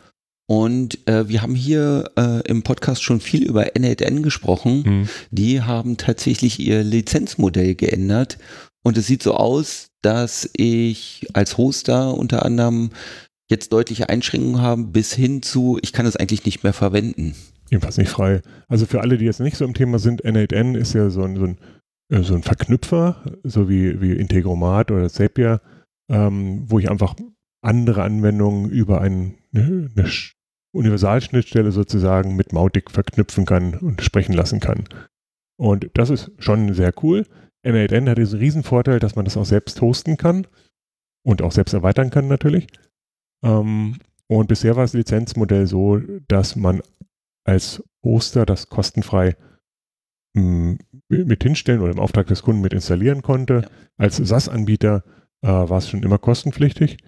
Und 0.46 1.06
äh, 1.08 1.28
wir 1.28 1.42
haben 1.42 1.54
hier 1.54 2.10
äh, 2.16 2.46
im 2.48 2.62
Podcast 2.62 3.02
schon 3.02 3.20
viel 3.20 3.42
über 3.44 3.74
N8N 3.74 4.22
gesprochen. 4.22 4.82
Mhm. 4.84 5.08
Die 5.30 5.62
haben 5.62 5.96
tatsächlich 5.96 6.60
ihr 6.60 6.82
Lizenzmodell 6.82 7.74
geändert. 7.74 8.38
Und 8.82 8.98
es 8.98 9.06
sieht 9.06 9.22
so 9.22 9.34
aus, 9.34 9.88
dass 10.02 10.50
ich 10.54 11.26
als 11.32 11.56
Hoster 11.56 12.14
unter 12.14 12.44
anderem 12.44 12.90
jetzt 13.48 13.72
deutliche 13.72 14.08
Einschränkungen 14.08 14.60
habe, 14.60 14.82
bis 14.82 15.12
hin 15.12 15.42
zu, 15.42 15.78
ich 15.82 15.92
kann 15.92 16.06
es 16.06 16.16
eigentlich 16.16 16.44
nicht 16.44 16.64
mehr 16.64 16.72
verwenden. 16.72 17.34
Jedenfalls 17.72 17.96
nicht 17.96 18.10
frei. 18.10 18.42
Also 18.68 18.84
für 18.84 19.00
alle, 19.00 19.16
die 19.16 19.24
jetzt 19.24 19.40
nicht 19.40 19.56
so 19.56 19.64
im 19.64 19.72
Thema 19.72 19.98
sind, 19.98 20.22
N8N 20.22 20.76
ist 20.76 20.92
ja 20.92 21.08
so 21.08 21.22
ein, 21.22 21.36
so 21.36 21.44
ein, 21.44 21.58
äh, 22.10 22.22
so 22.22 22.34
ein 22.34 22.42
Verknüpfer, 22.42 23.24
so 23.44 23.70
wie, 23.70 23.98
wie 24.02 24.12
Integromat 24.12 24.90
oder 24.90 25.08
Zapier, 25.08 25.62
ähm, 26.10 26.64
wo 26.66 26.78
ich 26.78 26.90
einfach 26.90 27.16
andere 27.62 28.02
Anwendungen 28.02 28.68
über 28.68 29.00
ein, 29.00 29.38
eine, 29.54 29.90
eine 29.96 30.10
Universalschnittstelle 30.74 31.72
sozusagen 31.72 32.36
mit 32.36 32.52
Mautic 32.52 32.90
verknüpfen 32.90 33.46
kann 33.46 33.78
und 33.78 34.02
sprechen 34.02 34.34
lassen 34.34 34.60
kann. 34.60 34.84
Und 35.56 35.88
das 35.94 36.10
ist 36.10 36.30
schon 36.40 36.74
sehr 36.74 36.92
cool. 37.02 37.24
N8N 37.64 38.10
hat 38.10 38.18
diesen 38.18 38.38
riesen 38.38 38.64
Vorteil, 38.64 38.98
dass 38.98 39.16
man 39.16 39.24
das 39.24 39.38
auch 39.38 39.46
selbst 39.46 39.80
hosten 39.80 40.18
kann 40.18 40.46
und 41.24 41.40
auch 41.40 41.52
selbst 41.52 41.72
erweitern 41.72 42.10
kann 42.10 42.28
natürlich. 42.28 42.66
Ähm, 43.42 43.96
und 44.26 44.48
bisher 44.48 44.76
war 44.76 44.84
das 44.84 44.92
Lizenzmodell 44.92 45.66
so, 45.66 46.02
dass 46.28 46.54
man 46.54 46.82
als 47.44 47.82
Hoster 48.04 48.46
das 48.46 48.68
kostenfrei 48.68 49.36
mh, 50.34 50.78
hm, 50.78 50.78
mit 51.08 51.42
hinstellen 51.42 51.80
oder 51.80 51.92
im 51.92 52.00
Auftrag 52.00 52.26
des 52.26 52.42
Kunden 52.42 52.62
mit 52.62 52.72
installieren 52.72 53.22
konnte. 53.22 53.62
Ja. 53.62 53.68
Als 53.96 54.16
SaaS-Anbieter 54.16 55.04
äh, 55.42 55.48
war 55.48 55.78
es 55.78 55.88
schon 55.88 56.02
immer 56.02 56.18
kostenpflichtig. 56.18 56.98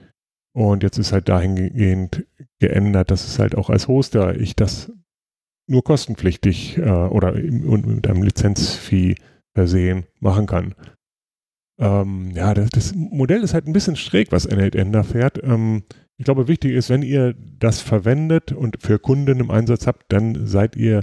Und 0.56 0.82
jetzt 0.84 0.98
ist 0.98 1.12
halt 1.12 1.28
dahingehend 1.28 2.26
geändert, 2.60 3.10
dass 3.10 3.26
es 3.26 3.38
halt 3.38 3.56
auch 3.56 3.70
als 3.70 3.88
Hoster 3.88 4.38
ich 4.38 4.54
das 4.54 4.92
nur 5.66 5.82
kostenpflichtig 5.82 6.78
äh, 6.78 6.90
oder 6.90 7.32
mit 7.32 8.06
einem 8.06 8.22
Lizenzfee 8.22 9.16
versehen 9.54 10.06
machen 10.20 10.46
kann. 10.46 10.74
Ähm, 11.80 12.30
ja, 12.34 12.54
das, 12.54 12.70
das, 12.70 12.94
Modell 12.94 13.42
ist 13.42 13.54
halt 13.54 13.66
ein 13.66 13.72
bisschen 13.72 13.96
schräg, 13.96 14.30
was 14.30 14.48
N8N 14.48 14.92
da 14.92 15.02
fährt. 15.02 15.42
Ähm, 15.42 15.82
ich 16.16 16.24
glaube, 16.24 16.48
wichtig 16.48 16.72
ist, 16.72 16.90
wenn 16.90 17.02
ihr 17.02 17.34
das 17.58 17.80
verwendet 17.80 18.52
und 18.52 18.80
für 18.80 18.98
Kunden 18.98 19.40
im 19.40 19.50
Einsatz 19.50 19.86
habt, 19.86 20.12
dann 20.12 20.46
seid 20.46 20.76
ihr 20.76 21.00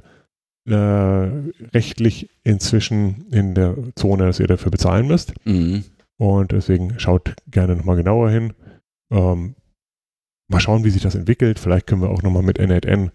äh, 0.67 0.73
rechtlich 0.73 2.29
inzwischen 2.43 3.25
in 3.31 3.55
der 3.55 3.75
Zone, 3.95 4.25
dass 4.25 4.39
ihr 4.39 4.47
dafür 4.47 4.71
bezahlen 4.71 5.07
müsst. 5.07 5.33
Mhm. 5.45 5.83
Und 6.17 6.51
deswegen 6.51 6.99
schaut 6.99 7.35
gerne 7.47 7.75
nochmal 7.75 7.97
genauer 7.97 8.29
hin. 8.29 8.53
Ähm, 9.11 9.55
mal 10.47 10.59
schauen, 10.59 10.83
wie 10.83 10.91
sich 10.91 11.01
das 11.01 11.15
entwickelt. 11.15 11.59
Vielleicht 11.59 11.87
können 11.87 12.01
wir 12.01 12.09
auch 12.09 12.21
nochmal 12.21 12.43
mit 12.43 12.59
N8N 12.59 13.09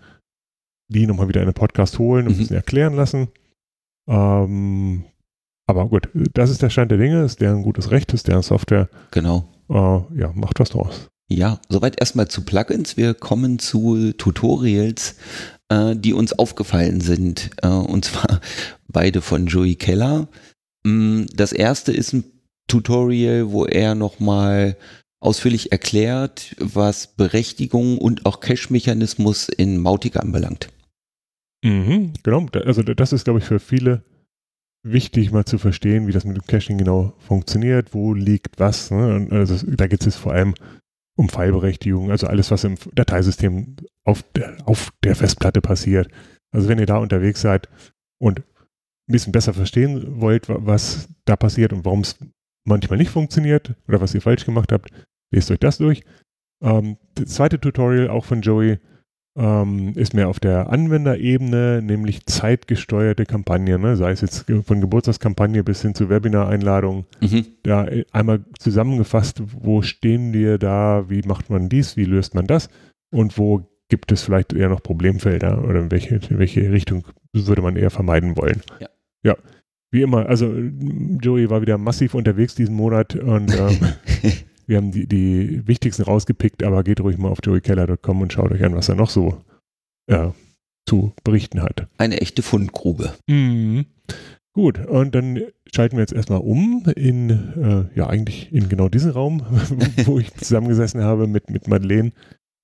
die 0.89 1.07
nochmal 1.07 1.29
wieder 1.29 1.41
in 1.41 1.49
den 1.49 1.55
Podcast 1.55 1.99
holen 1.99 2.27
und 2.27 2.33
ein 2.33 2.37
mhm. 2.37 2.39
bisschen 2.39 2.57
erklären 2.57 2.95
lassen. 2.95 3.29
Ähm, 4.09 5.05
aber 5.67 5.89
gut, 5.89 6.09
das 6.15 6.51
ist 6.51 6.63
der 6.63 6.71
Stand 6.71 6.91
der 6.91 6.99
Dinge, 6.99 7.25
ist 7.25 7.41
deren 7.41 7.63
gutes 7.63 7.91
Recht, 7.91 8.13
ist 8.13 8.29
deren 8.29 8.43
Software. 8.43 8.89
Genau. 9.11 9.49
Äh, 9.69 10.21
ja, 10.21 10.33
macht 10.35 10.61
was 10.61 10.71
draus. 10.71 11.09
Ja, 11.29 11.61
soweit 11.69 11.99
erstmal 12.01 12.29
zu 12.29 12.45
Plugins. 12.45 12.97
Wir 12.97 13.15
kommen 13.15 13.59
zu 13.59 14.13
Tutorials. 14.13 15.17
äh, 15.69 15.97
die 15.97 16.13
uns 16.13 16.33
aufgefallen 16.33 17.01
sind. 17.01 17.51
Äh, 17.63 17.69
und 17.69 18.05
zwar 18.05 18.41
beide 18.89 19.21
von 19.21 19.47
Joey 19.47 19.75
Keller. 19.75 20.29
Mm, 20.85 21.25
das 21.35 21.53
erste 21.53 21.93
ist 21.93 22.13
ein 22.13 22.25
Tutorial, 22.69 23.51
wo 23.51 23.65
er 23.65 23.95
nochmal 23.95 24.77
ausführlich 25.21 25.73
erklärt, 25.73 26.55
was 26.59 27.17
Berechtigung 27.17 27.99
und 27.99 28.27
auch 28.27 28.41
Cache-Mechanismus 28.41 29.49
in 29.49 29.79
Mautic 29.79 30.17
anbelangt. 30.17 30.69
Mhm, 31.65 32.13
genau. 32.23 32.47
Also 32.65 32.83
das 32.83 33.13
ist, 33.13 33.25
glaube 33.25 33.41
ich, 33.41 33.45
für 33.45 33.59
viele 33.59 34.05
wichtig, 34.85 35.33
mal 35.33 35.45
zu 35.45 35.59
verstehen, 35.59 36.07
wie 36.07 36.13
das 36.13 36.25
mit 36.25 36.37
dem 36.37 36.47
Caching 36.47 36.79
genau 36.79 37.15
funktioniert, 37.19 37.93
wo 37.93 38.15
liegt 38.15 38.61
was. 38.61 38.91
Ne? 38.91 39.27
Also 39.31 39.67
da 39.67 39.89
geht 39.89 40.07
es 40.07 40.15
vor 40.15 40.33
allem 40.33 40.55
um 41.17 41.29
Fallberechtigung, 41.29 42.11
also 42.11 42.27
alles, 42.27 42.51
was 42.51 42.65
im 42.65 42.77
Dateisystem 42.95 43.77
auf 44.05 44.23
der, 44.35 44.57
auf 44.67 44.93
der 45.03 45.17
Festplatte 45.17 45.61
passiert. 45.61 46.09
Also 46.53 46.69
wenn 46.69 46.79
ihr 46.79 46.87
da 46.87 46.99
unterwegs 46.99 47.41
seid 47.41 47.69
und 48.19 48.41
ein 48.41 49.13
bisschen 49.13 49.33
besser 49.33 49.55
verstehen 49.55 50.21
wollt, 50.21 50.49
was 50.49 51.09
da 51.25 51.37
passiert 51.37 51.73
und 51.73 51.85
warum 51.85 52.01
es 52.01 52.19
manchmal 52.65 52.99
nicht 52.99 53.11
funktioniert 53.11 53.75
oder 53.89 54.01
was 54.01 54.15
ihr 54.15 54.21
falsch 54.21 54.45
gemacht 54.45 54.73
habt, 54.73 54.91
lest 55.31 55.51
euch 55.51 55.59
das 55.59 55.79
durch. 55.79 56.03
Ähm, 56.63 56.99
das 57.15 57.31
zweite 57.31 57.61
Tutorial, 57.61 58.11
auch 58.11 58.25
von 58.25 58.43
Joey, 58.43 58.79
ähm, 59.37 59.93
ist 59.95 60.15
mehr 60.15 60.29
auf 60.29 60.41
der 60.41 60.71
Anwenderebene, 60.71 61.83
nämlich 61.83 62.25
zeitgesteuerte 62.27 63.27
Kampagnen, 63.27 63.83
ne? 63.83 63.97
sei 63.97 64.11
es 64.11 64.23
jetzt 64.23 64.47
von 64.65 64.81
Geburtstagskampagne 64.81 65.63
bis 65.63 65.83
hin 65.83 65.95
zu 65.95 66.09
Webinar-Einladungen. 66.09 67.05
Mhm. 67.21 67.47
Da 67.63 67.87
einmal 68.13 68.45
zusammengefasst, 68.59 69.43
wo 69.61 69.83
stehen 69.83 70.33
wir 70.33 70.59
da, 70.59 71.05
wie 71.09 71.23
macht 71.23 71.51
man 71.51 71.69
dies, 71.69 71.97
wie 71.97 72.05
löst 72.05 72.35
man 72.35 72.47
das 72.47 72.71
und 73.11 73.37
wo 73.37 73.69
gibt 73.89 74.11
es 74.11 74.23
vielleicht 74.23 74.53
eher 74.53 74.69
noch 74.69 74.83
Problemfelder 74.83 75.63
oder 75.65 75.81
in 75.81 75.91
welche, 75.91 76.17
in 76.17 76.39
welche 76.39 76.73
Richtung 76.73 77.07
würde 77.33 77.63
man 77.63 77.77
eher 77.77 77.91
vermeiden 77.91 78.37
wollen. 78.37 78.63
Ja. 78.81 78.89
ja. 79.23 79.37
Wie 79.91 80.03
immer, 80.03 80.27
also 80.27 80.53
Joey 80.53 81.49
war 81.49 81.61
wieder 81.61 81.79
massiv 81.79 82.15
unterwegs 82.15 82.55
diesen 82.55 82.75
Monat 82.75 83.15
und 83.15 83.55
ähm, 83.55 83.79
Wir 84.67 84.79
haben 84.79 84.91
die, 84.91 85.07
die 85.07 85.67
wichtigsten 85.67 86.03
rausgepickt, 86.03 86.63
aber 86.63 86.83
geht 86.83 87.01
ruhig 87.01 87.19
mal 87.19 87.29
auf 87.29 87.39
joeykeller.com 87.43 88.23
und 88.23 88.33
schaut 88.33 88.53
euch 88.53 88.65
an, 88.65 88.75
was 88.75 88.89
er 88.89 88.97
noch 88.97 89.11
so 89.11 89.43
ja, 90.11 90.35
zu 90.87 91.13
berichten 91.25 91.63
hat. 91.63 91.89
Eine 91.99 92.21
echte 92.21 92.43
Fundgrube. 92.43 93.15
Mhm. 93.27 93.87
Gut, 94.53 94.87
und 94.87 95.15
dann 95.15 95.43
schalten 95.75 95.97
wir 95.97 96.03
jetzt 96.03 96.15
erstmal 96.15 96.41
um 96.41 96.85
in, 96.97 97.31
äh, 97.31 97.99
ja, 97.99 98.09
eigentlich 98.09 98.53
in 98.53 98.71
genau 98.71 98.89
diesen 98.89 99.11
Raum, 99.11 99.43
wo 100.07 100.19
ich 100.19 100.35
zusammengesessen 100.35 101.03
habe 101.03 101.27
mit, 101.27 101.51
mit 101.51 101.69
Madeleine. 101.69 102.13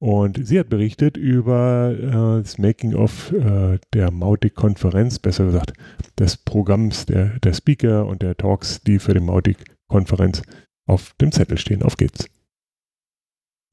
Und 0.01 0.45
sie 0.45 0.59
hat 0.59 0.69
berichtet 0.69 1.17
über 1.17 1.95
äh, 1.95 2.43
das 2.43 2.59
Making-of 2.59 3.33
äh, 3.33 3.79
der 3.93 4.11
Mautic-Konferenz, 4.11 5.19
besser 5.19 5.45
gesagt 5.45 5.75
des 6.19 6.37
Programms 6.37 7.07
der, 7.07 7.39
der 7.41 7.53
Speaker 7.53 8.07
und 8.07 8.23
der 8.23 8.37
Talks, 8.37 8.81
die 8.83 8.99
für 8.99 9.15
die 9.15 9.21
Mautic-Konferenz 9.21 10.43
auf 10.87 11.15
dem 11.21 11.33
Zettel 11.33 11.59
stehen. 11.59 11.83
Auf 11.83 11.97
geht's. 11.97 12.27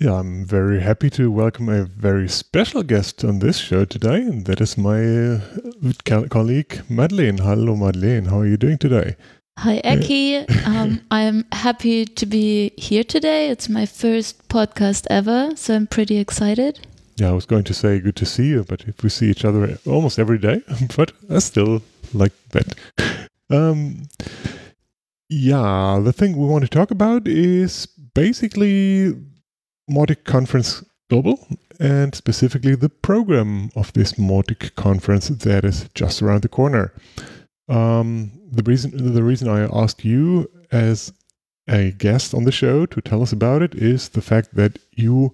Yeah, 0.01 0.17
I'm 0.17 0.45
very 0.45 0.79
happy 0.79 1.09
to 1.09 1.29
welcome 1.29 1.67
a 1.67 1.83
very 1.83 2.29
special 2.29 2.83
guest 2.83 3.25
on 3.25 3.39
this 3.39 3.59
show 3.59 3.83
today, 3.83 4.21
and 4.21 4.45
that 4.45 4.61
is 4.61 4.77
my 4.77 5.41
uh, 5.41 6.27
colleague 6.29 6.83
Madeleine. 6.87 7.37
Hello, 7.39 7.75
Madeleine. 7.75 8.29
How 8.29 8.39
are 8.39 8.47
you 8.47 8.55
doing 8.55 8.77
today? 8.77 9.17
Hi, 9.57 9.81
Eki. 9.83 10.45
um, 10.65 11.01
I'm 11.11 11.43
happy 11.51 12.05
to 12.05 12.25
be 12.25 12.71
here 12.77 13.03
today. 13.03 13.49
It's 13.49 13.67
my 13.67 13.85
first 13.85 14.47
podcast 14.47 15.05
ever, 15.09 15.51
so 15.57 15.75
I'm 15.75 15.85
pretty 15.85 16.17
excited. 16.17 16.79
Yeah, 17.17 17.31
I 17.31 17.33
was 17.33 17.45
going 17.45 17.65
to 17.65 17.73
say 17.73 17.99
good 17.99 18.15
to 18.15 18.25
see 18.25 18.47
you, 18.47 18.63
but 18.63 18.85
if 18.87 19.03
we 19.03 19.09
see 19.09 19.29
each 19.29 19.43
other 19.43 19.77
almost 19.85 20.17
every 20.17 20.37
day, 20.37 20.61
but 20.95 21.11
I 21.29 21.39
still 21.39 21.81
like 22.13 22.31
that. 22.51 22.73
Um, 23.49 24.07
yeah, 25.29 25.99
the 26.03 26.13
thing 26.13 26.35
we 26.35 26.47
want 26.47 26.63
to 26.63 26.69
talk 26.69 26.91
about 26.91 27.27
is 27.27 27.85
basically 28.15 29.15
Mautic 29.89 30.23
Conference 30.23 30.83
Global 31.09 31.47
and 31.79 32.13
specifically 32.13 32.75
the 32.75 32.89
program 32.89 33.71
of 33.75 33.93
this 33.93 34.13
Mautic 34.13 34.75
conference 34.75 35.29
that 35.29 35.63
is 35.65 35.89
just 35.93 36.21
around 36.21 36.41
the 36.41 36.49
corner. 36.49 36.93
Um, 37.67 38.31
the 38.51 38.63
reason 38.63 39.13
the 39.13 39.23
reason 39.23 39.47
I 39.47 39.69
asked 39.71 40.03
you 40.03 40.49
as 40.71 41.13
a 41.67 41.91
guest 41.91 42.33
on 42.33 42.43
the 42.43 42.51
show 42.51 42.85
to 42.87 43.01
tell 43.01 43.21
us 43.21 43.31
about 43.31 43.61
it 43.61 43.75
is 43.75 44.09
the 44.09 44.21
fact 44.21 44.55
that 44.55 44.79
you 44.91 45.31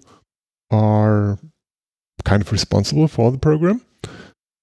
are 0.70 1.38
kind 2.24 2.42
of 2.42 2.52
responsible 2.52 3.08
for 3.08 3.32
the 3.32 3.38
program. 3.38 3.82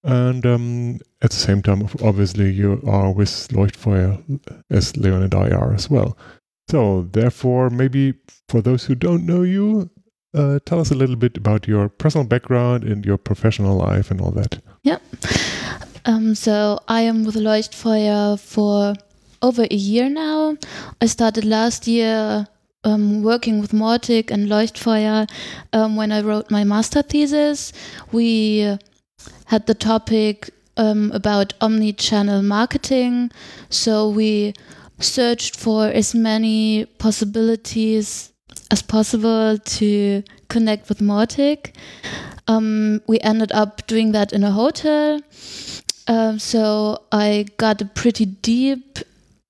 And 0.03 0.45
um, 0.45 0.99
at 1.21 1.31
the 1.31 1.37
same 1.37 1.61
time, 1.61 1.87
obviously, 2.03 2.51
you 2.51 2.81
are 2.85 3.11
with 3.11 3.29
Leuchtfeuer, 3.49 4.21
as 4.69 4.97
Leon 4.97 5.23
and 5.23 5.33
I 5.33 5.49
are 5.49 5.73
as 5.73 5.89
well. 5.89 6.17
So, 6.69 7.07
therefore, 7.11 7.69
maybe 7.69 8.13
for 8.49 8.61
those 8.61 8.83
who 8.85 8.95
don't 8.95 9.25
know 9.25 9.43
you, 9.43 9.89
uh, 10.33 10.59
tell 10.65 10.79
us 10.79 10.91
a 10.91 10.95
little 10.95 11.15
bit 11.15 11.37
about 11.37 11.67
your 11.67 11.87
personal 11.87 12.25
background 12.25 12.83
and 12.83 13.05
your 13.05 13.17
professional 13.17 13.77
life 13.77 14.11
and 14.11 14.19
all 14.19 14.31
that. 14.31 14.61
Yeah. 14.83 14.97
Um, 16.05 16.35
so, 16.35 16.79
I 16.89 17.01
am 17.01 17.23
with 17.23 17.35
Leuchtfeuer 17.35 18.37
for 18.37 18.95
over 19.41 19.63
a 19.69 19.75
year 19.75 20.09
now. 20.09 20.57
I 21.01 21.05
started 21.05 21.45
last 21.45 21.87
year 21.87 22.47
um, 22.83 23.23
working 23.23 23.61
with 23.61 23.71
Mortic 23.71 24.31
and 24.31 24.49
Leuchtfeuer 24.49 25.29
um, 25.71 25.95
when 25.95 26.11
I 26.11 26.21
wrote 26.21 26.51
my 26.51 26.63
master 26.63 27.01
thesis. 27.01 27.71
We 28.11 28.77
had 29.45 29.67
the 29.67 29.75
topic 29.75 30.49
um, 30.77 31.11
about 31.13 31.53
omni-channel 31.61 32.41
marketing. 32.41 33.31
So 33.69 34.09
we 34.09 34.53
searched 34.99 35.55
for 35.55 35.87
as 35.87 36.15
many 36.15 36.85
possibilities 36.97 38.31
as 38.71 38.81
possible 38.81 39.57
to 39.57 40.23
connect 40.49 40.89
with 40.89 40.99
Mortic. 40.99 41.75
Um, 42.47 43.01
we 43.07 43.19
ended 43.19 43.51
up 43.51 43.85
doing 43.87 44.11
that 44.11 44.33
in 44.33 44.43
a 44.43 44.51
hotel. 44.51 45.21
Um, 46.07 46.39
so 46.39 47.03
I 47.11 47.45
got 47.57 47.81
a 47.81 47.85
pretty 47.85 48.25
deep 48.25 48.99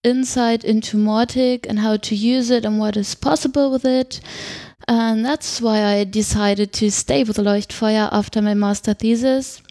insight 0.03 0.63
into 0.63 0.97
Mortic 0.97 1.65
and 1.67 1.79
how 1.79 1.97
to 1.97 2.15
use 2.15 2.49
it 2.49 2.65
and 2.65 2.79
what 2.79 2.97
is 2.97 3.15
possible 3.15 3.71
with 3.71 3.85
it. 3.85 4.19
And 4.87 5.25
that's 5.25 5.61
why 5.61 5.83
I 5.83 6.03
decided 6.03 6.73
to 6.73 6.91
stay 6.91 7.23
with 7.23 7.37
Leuchtfeuer 7.37 8.09
after 8.11 8.41
my 8.41 8.53
master 8.53 8.93
thesis. 8.93 9.61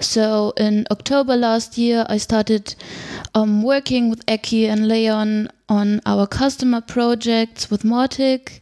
So 0.00 0.52
in 0.56 0.86
October 0.90 1.36
last 1.36 1.78
year, 1.78 2.04
I 2.08 2.18
started 2.18 2.74
um, 3.34 3.62
working 3.62 4.10
with 4.10 4.24
Eki 4.26 4.68
and 4.68 4.88
Leon 4.88 5.48
on 5.68 6.00
our 6.06 6.26
customer 6.26 6.80
projects 6.80 7.70
with 7.70 7.82
Mortic. 7.82 8.60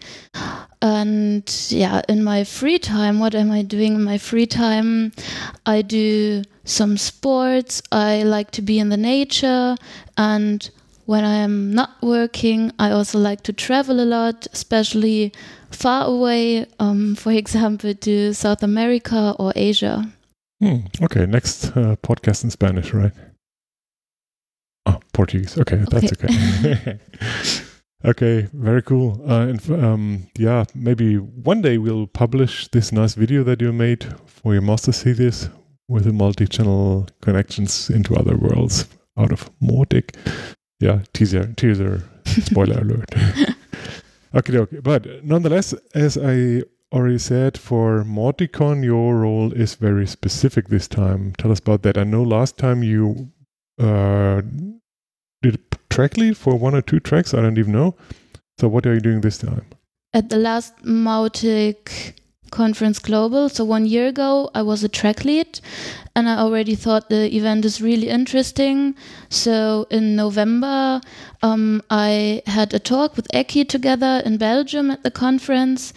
And 0.80 1.42
yeah, 1.70 2.02
in 2.08 2.22
my 2.22 2.44
free 2.44 2.78
time, 2.78 3.18
what 3.18 3.34
am 3.34 3.50
I 3.50 3.62
doing 3.62 3.94
in 3.94 4.04
my 4.04 4.18
free 4.18 4.46
time? 4.46 5.12
I 5.66 5.82
do 5.82 6.42
some 6.64 6.96
sports. 6.96 7.82
I 7.90 8.22
like 8.22 8.50
to 8.52 8.62
be 8.62 8.78
in 8.78 8.90
the 8.90 8.96
nature 8.96 9.76
and 10.16 10.70
when 11.06 11.24
I 11.24 11.36
am 11.36 11.72
not 11.72 11.90
working, 12.02 12.72
I 12.78 12.90
also 12.90 13.18
like 13.18 13.42
to 13.42 13.52
travel 13.52 14.00
a 14.00 14.04
lot, 14.06 14.46
especially 14.52 15.32
far 15.70 16.06
away, 16.06 16.66
um, 16.78 17.14
for 17.14 17.32
example, 17.32 17.94
to 17.94 18.32
South 18.32 18.62
America 18.62 19.34
or 19.38 19.52
Asia. 19.54 20.10
Hmm. 20.60 20.86
Okay, 21.02 21.26
next 21.26 21.66
uh, 21.76 21.96
podcast 22.02 22.44
in 22.44 22.50
Spanish, 22.50 22.94
right? 22.94 23.12
Oh, 24.86 25.00
Portuguese. 25.12 25.58
Okay, 25.58 25.84
that's 25.90 26.12
okay. 26.12 26.28
Okay, 26.64 26.98
okay 28.04 28.48
very 28.52 28.82
cool. 28.82 29.20
Uh, 29.28 29.48
and 29.48 29.70
um, 29.84 30.26
yeah, 30.38 30.64
maybe 30.74 31.16
one 31.16 31.60
day 31.60 31.78
we'll 31.78 32.06
publish 32.06 32.68
this 32.68 32.92
nice 32.92 33.14
video 33.14 33.42
that 33.44 33.60
you 33.60 33.72
made 33.72 34.06
for 34.26 34.52
your 34.52 34.62
master 34.62 34.92
thesis 34.92 35.48
with 35.88 36.04
the 36.04 36.12
multi-channel 36.12 37.06
connections 37.20 37.90
into 37.90 38.14
other 38.14 38.36
worlds 38.36 38.86
out 39.18 39.32
of 39.32 39.50
Mautic. 39.60 40.16
Yeah, 40.84 41.00
teaser, 41.14 41.46
teaser, 41.56 42.02
spoiler 42.26 42.78
alert. 42.80 43.08
Okay, 44.36 44.58
okay. 44.58 44.80
But 44.80 45.24
nonetheless, 45.24 45.74
as 45.94 46.18
I 46.18 46.64
already 46.92 47.18
said, 47.18 47.56
for 47.56 48.02
Morticon, 48.02 48.82
your 48.82 49.14
role 49.18 49.52
is 49.52 49.76
very 49.76 50.08
specific 50.08 50.66
this 50.66 50.88
time. 50.88 51.34
Tell 51.38 51.52
us 51.52 51.60
about 51.60 51.82
that. 51.82 51.96
I 51.96 52.02
know 52.02 52.24
last 52.24 52.58
time 52.58 52.82
you 52.82 53.30
uh, 53.78 54.42
did 55.40 55.54
a 55.54 55.76
track 55.88 56.16
lead 56.16 56.36
for 56.36 56.56
one 56.56 56.74
or 56.74 56.82
two 56.82 56.98
tracks. 56.98 57.32
I 57.32 57.42
don't 57.42 57.58
even 57.58 57.72
know. 57.72 57.94
So, 58.58 58.66
what 58.66 58.86
are 58.86 58.94
you 58.94 59.00
doing 59.00 59.20
this 59.20 59.38
time? 59.38 59.66
At 60.12 60.30
the 60.30 60.38
last 60.38 60.76
Mautic 60.78 62.14
Conference 62.54 63.00
Global. 63.00 63.48
So 63.48 63.64
one 63.64 63.84
year 63.84 64.06
ago, 64.06 64.50
I 64.54 64.62
was 64.62 64.84
a 64.84 64.88
track 64.88 65.24
lead, 65.24 65.60
and 66.14 66.28
I 66.28 66.36
already 66.38 66.76
thought 66.76 67.08
the 67.08 67.34
event 67.34 67.64
is 67.64 67.82
really 67.82 68.08
interesting. 68.08 68.94
So 69.28 69.86
in 69.90 70.14
November, 70.14 71.00
um, 71.42 71.82
I 71.90 72.42
had 72.46 72.72
a 72.72 72.78
talk 72.78 73.16
with 73.16 73.26
Eki 73.34 73.68
together 73.68 74.22
in 74.24 74.36
Belgium 74.38 74.90
at 74.90 75.02
the 75.02 75.10
conference. 75.10 75.92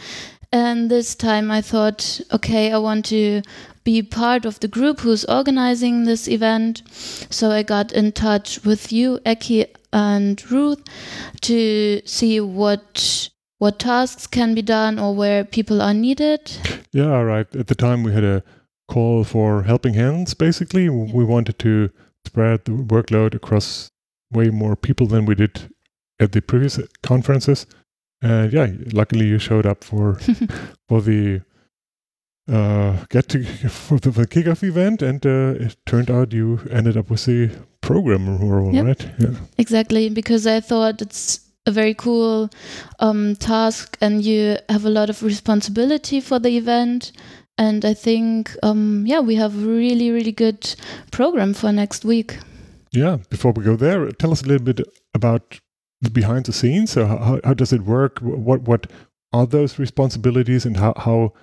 And 0.52 0.90
this 0.90 1.14
time 1.14 1.52
I 1.52 1.62
thought, 1.62 2.20
okay, 2.34 2.72
I 2.72 2.78
want 2.80 3.06
to 3.06 3.42
be 3.84 4.02
part 4.02 4.46
of 4.46 4.60
the 4.60 4.68
group 4.68 5.02
who's 5.02 5.26
organizing 5.26 6.06
this 6.06 6.28
event. 6.28 6.82
So 7.30 7.52
I 7.52 7.64
got 7.64 7.92
in 7.92 8.12
touch 8.14 8.66
with 8.66 8.92
you, 8.92 9.20
Eki 9.26 9.68
and 9.94 10.52
Ruth, 10.52 10.84
to 11.42 12.02
see 12.06 12.42
what 12.42 13.30
what 13.60 13.80
tasks 13.80 14.28
can 14.28 14.54
be 14.56 14.62
done 14.62 15.00
or 15.00 15.16
where 15.16 15.44
people 15.44 15.82
are 15.82 15.94
needed. 15.94 16.52
Yeah, 16.92 17.22
right. 17.22 17.48
At 17.56 17.68
the 17.68 17.76
time, 17.76 18.04
we 18.04 18.14
had 18.14 18.24
a 18.24 18.44
call 18.88 19.24
for 19.24 19.64
helping 19.64 19.94
hands. 19.96 20.34
Basically, 20.34 20.90
we 20.90 21.24
wanted 21.24 21.58
to 21.60 21.90
spread 22.26 22.66
the 22.66 22.72
workload 22.72 23.34
across 23.36 23.90
way 24.32 24.50
more 24.50 24.76
people 24.76 25.08
than 25.08 25.26
we 25.26 25.36
did 25.36 25.70
at 26.20 26.32
the 26.34 26.42
previous 26.42 26.80
conferences. 27.04 27.66
And 28.22 28.52
yeah, 28.52 28.68
luckily 28.94 29.26
you 29.28 29.40
showed 29.40 29.66
up 29.66 29.84
for 29.84 30.16
for 30.90 31.02
the 31.02 31.42
uh, 32.52 33.04
get 33.10 33.28
to 33.30 33.44
for 33.70 34.00
the, 34.00 34.12
for 34.12 34.22
the 34.22 34.28
kickoff 34.28 34.64
event, 34.64 35.02
and 35.02 35.26
uh, 35.26 35.54
it 35.66 35.76
turned 35.86 36.10
out 36.10 36.34
you 36.34 36.60
ended 36.72 36.98
up 36.98 37.10
with 37.10 37.26
the 37.26 37.50
programmer 37.82 38.38
role, 38.38 38.74
Yep. 38.74 38.86
right? 38.86 39.10
Yeah. 39.20 39.36
Exactly, 39.58 40.10
because 40.10 40.48
I 40.48 40.60
thought 40.60 41.02
it's 41.02 41.42
a 41.68 41.72
very 41.72 41.94
cool 41.94 42.50
um, 43.00 43.36
task 43.36 43.98
and 44.02 44.24
you 44.24 44.58
have 44.70 44.86
a 44.86 44.90
lot 44.90 45.10
of 45.10 45.22
responsibility 45.22 46.22
for 46.22 46.40
the 46.40 46.58
event. 46.58 47.12
And 47.58 47.84
I 47.84 47.94
think, 47.94 48.56
um, 48.64 49.04
yeah, 49.06 49.20
we 49.20 49.36
have 49.36 49.54
a 49.54 49.68
really, 49.68 50.10
really 50.10 50.32
good 50.32 50.76
program 51.12 51.54
for 51.54 51.72
next 51.72 52.06
week. 52.06 52.38
Yeah. 52.92 53.18
Before 53.30 53.52
we 53.52 53.64
go 53.64 53.76
there, 53.76 54.10
tell 54.12 54.32
us 54.32 54.42
a 54.42 54.48
little 54.48 54.66
bit 54.66 54.82
about 55.14 55.60
the 56.02 56.10
behind 56.10 56.46
the 56.46 56.54
scenes. 56.54 56.92
So 56.92 57.06
how, 57.06 57.18
how, 57.18 57.40
how 57.44 57.54
does 57.54 57.74
it 57.74 57.82
work? 57.82 58.20
What 58.20 58.62
what 58.62 58.88
are 59.34 59.46
those 59.46 59.78
responsibilities, 59.78 60.66
and 60.66 60.78
how 60.78 60.94
how 60.96 61.34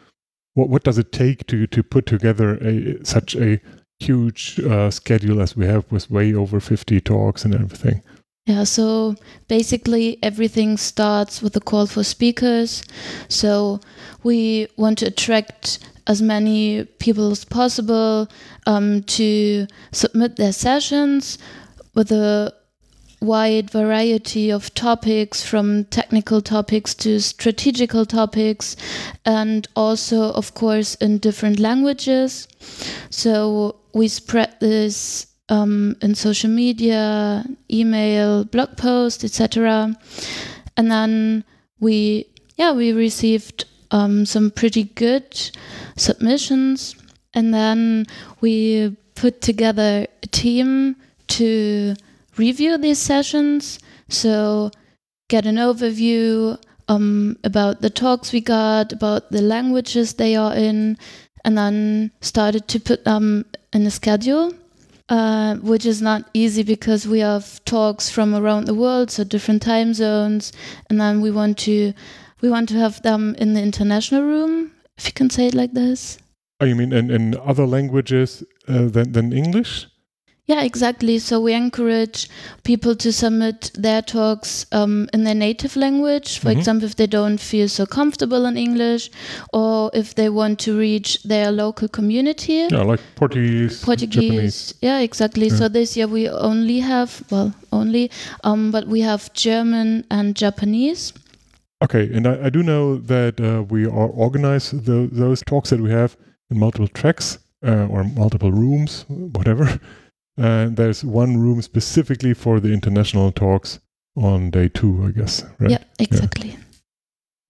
what 0.55 0.69
what 0.69 0.85
does 0.85 0.99
it 0.99 1.13
take 1.13 1.47
to 1.49 1.67
to 1.67 1.83
put 1.83 2.07
together 2.07 2.57
a 2.63 3.05
such 3.05 3.35
a 3.35 3.61
huge 4.01 4.61
uh, 4.61 4.91
schedule 4.91 5.41
as 5.41 5.57
we 5.57 5.67
have 5.67 5.91
with 5.91 6.11
way 6.11 6.35
over 6.35 6.61
50 6.61 7.01
talks 7.01 7.45
and 7.45 7.55
everything 7.55 8.03
Yeah, 8.47 8.65
so 8.65 9.15
basically 9.49 10.19
everything 10.23 10.77
starts 10.77 11.41
with 11.41 11.57
a 11.57 11.61
call 11.61 11.87
for 11.87 12.05
speakers. 12.05 12.85
So 13.29 13.81
we 14.23 14.69
want 14.77 14.99
to 14.99 15.07
attract 15.07 15.79
as 16.07 16.21
many 16.21 16.85
people 16.85 17.31
as 17.31 17.47
possible 17.47 18.29
um, 18.67 19.03
to 19.05 19.67
submit 19.93 20.37
their 20.37 20.53
sessions 20.53 21.39
with 21.95 22.13
a 22.13 22.53
wide 23.23 23.71
variety 23.71 24.51
of 24.51 24.75
topics 24.75 25.43
from 25.43 25.85
technical 25.85 26.43
topics 26.43 26.95
to 26.95 27.19
strategical 27.21 28.05
topics 28.05 28.77
and 29.25 29.67
also 29.75 30.31
of 30.33 30.53
course 30.53 30.95
in 30.97 31.17
different 31.17 31.59
languages 31.59 32.47
so 33.09 33.77
we 33.95 34.09
spread 34.09 34.55
this 34.61 35.34
um, 35.49 35.97
in 36.01 36.15
social 36.15 36.51
media, 36.51 37.45
email, 37.71 38.45
blog 38.45 38.77
post, 38.77 39.25
etc. 39.25 39.97
And 40.77 40.91
then 40.91 41.45
we, 41.81 42.27
yeah, 42.57 42.73
we 42.73 42.93
received 42.93 43.65
um, 43.91 44.27
some 44.27 44.51
pretty 44.51 44.85
good 44.85 45.51
submissions, 45.97 46.97
and 47.35 47.53
then 47.53 48.07
we 48.41 48.97
put 49.15 49.41
together 49.41 50.07
a 50.23 50.27
team 50.29 50.97
to 51.29 51.95
review 52.37 52.79
these 52.79 52.99
sessions. 52.99 53.79
So 54.09 54.71
get 55.29 55.47
an 55.47 55.57
overview 55.57 56.59
um, 56.89 57.39
about 57.45 57.81
the 57.81 57.91
talks 57.91 58.33
we 58.33 58.41
got, 58.41 58.93
about 58.93 59.31
the 59.31 59.43
languages 59.43 60.15
they 60.15 60.37
are 60.37 60.55
in, 60.55 60.99
and 61.45 61.57
then 61.57 62.11
started 62.21 62.67
to 62.69 62.81
put 62.81 63.05
them 63.05 63.45
in 63.73 63.87
a 63.87 63.91
schedule 63.91 64.53
uh, 65.09 65.57
which 65.57 65.85
is 65.87 66.01
not 66.01 66.29
easy 66.35 66.63
because 66.63 67.07
we 67.07 67.21
have 67.21 67.65
talks 67.65 68.11
from 68.11 68.35
around 68.35 68.65
the 68.67 68.75
world, 68.75 69.11
so 69.11 69.25
different 69.25 69.63
time 69.63 69.95
zones, 69.95 70.53
and 70.89 71.01
then 71.01 71.21
we 71.21 71.31
want 71.31 71.59
to 71.59 71.93
we 72.41 72.51
want 72.51 72.69
to 72.69 72.75
have 72.77 73.01
them 73.03 73.35
in 73.39 73.55
the 73.55 73.63
international 73.63 74.23
room, 74.23 74.71
if 74.99 75.07
you 75.07 75.13
can 75.13 75.31
say 75.31 75.47
it 75.47 75.55
like 75.55 75.73
this. 75.73 76.19
oh 76.61 76.67
you 76.67 76.77
mean 76.77 76.93
in, 76.93 77.11
in 77.11 77.37
other 77.45 77.67
languages 77.67 78.45
uh, 78.69 78.87
than, 78.87 79.13
than 79.13 79.33
english 79.33 79.87
Yeah, 80.47 80.63
exactly. 80.63 81.19
So 81.21 81.41
we 81.41 81.55
encourage 81.55 82.29
people 82.65 82.95
to 82.97 83.11
submit 83.13 83.71
their 83.75 84.03
talks 84.03 84.67
um, 84.73 85.09
in 85.15 85.25
their 85.25 85.35
native 85.35 85.75
language. 85.75 86.39
For 86.39 86.51
Mhm. 86.51 86.59
example, 86.59 86.85
if 86.87 86.97
they 86.97 87.07
don't 87.07 87.41
feel 87.41 87.67
so 87.69 87.87
comfortable 87.87 88.45
in 88.45 88.57
English, 88.59 89.11
or 89.55 89.91
if 89.95 90.15
they 90.15 90.29
want 90.29 90.59
to 90.67 90.77
reach 90.79 91.23
their 91.23 91.51
local 91.51 91.89
community. 91.89 92.69
yeah 92.71 92.83
like 92.83 93.01
portuguese 93.17 93.81
japanese 93.81 93.85
Portuguese. 93.85 94.75
Yeah, 94.83 94.99
exactly. 95.01 95.47
Yeah. 95.49 95.57
So 95.59 95.69
this 95.69 95.97
year 95.97 96.07
we 96.09 96.29
only 96.29 96.81
have, 96.81 97.11
well, 97.31 97.53
only, 97.73 98.11
um, 98.43 98.71
but 98.71 98.87
we 98.87 99.01
have 99.01 99.31
German 99.33 100.05
and 100.11 100.37
Japanese. 100.37 101.13
Okay, 101.83 102.11
and 102.15 102.27
I, 102.27 102.47
I 102.47 102.51
do 102.51 102.63
know 102.63 102.99
that 103.07 103.41
uh, 103.41 103.63
we 103.71 103.87
are 103.87 104.09
organize 104.27 104.71
tho- 104.73 105.09
those 105.11 105.43
talks 105.47 105.71
that 105.71 105.81
we 105.81 105.91
have 105.91 106.17
in 106.51 106.59
multiple 106.59 106.89
tracks 106.89 107.39
uh, 107.67 107.87
or 107.89 108.05
multiple 108.05 108.53
rooms, 108.53 109.07
whatever. 109.09 109.81
And 110.37 110.77
there's 110.77 111.05
one 111.05 111.37
room 111.37 111.63
specifically 111.63 112.35
for 112.35 112.61
the 112.61 112.73
international 112.73 113.31
talks 113.33 113.79
on 114.17 114.51
day 114.51 114.69
two, 114.69 115.05
I 115.07 115.11
guess. 115.13 115.45
Right? 115.59 115.71
Yeah, 115.73 115.85
exactly. 115.99 116.57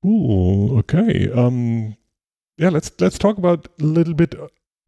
Cool. 0.02 0.78
Okay. 0.78 1.30
Um, 1.32 1.96
yeah. 2.58 2.68
Let's 2.68 2.90
let's 3.00 3.18
talk 3.18 3.38
about 3.38 3.68
a 3.80 3.84
little 3.84 4.14
bit 4.14 4.34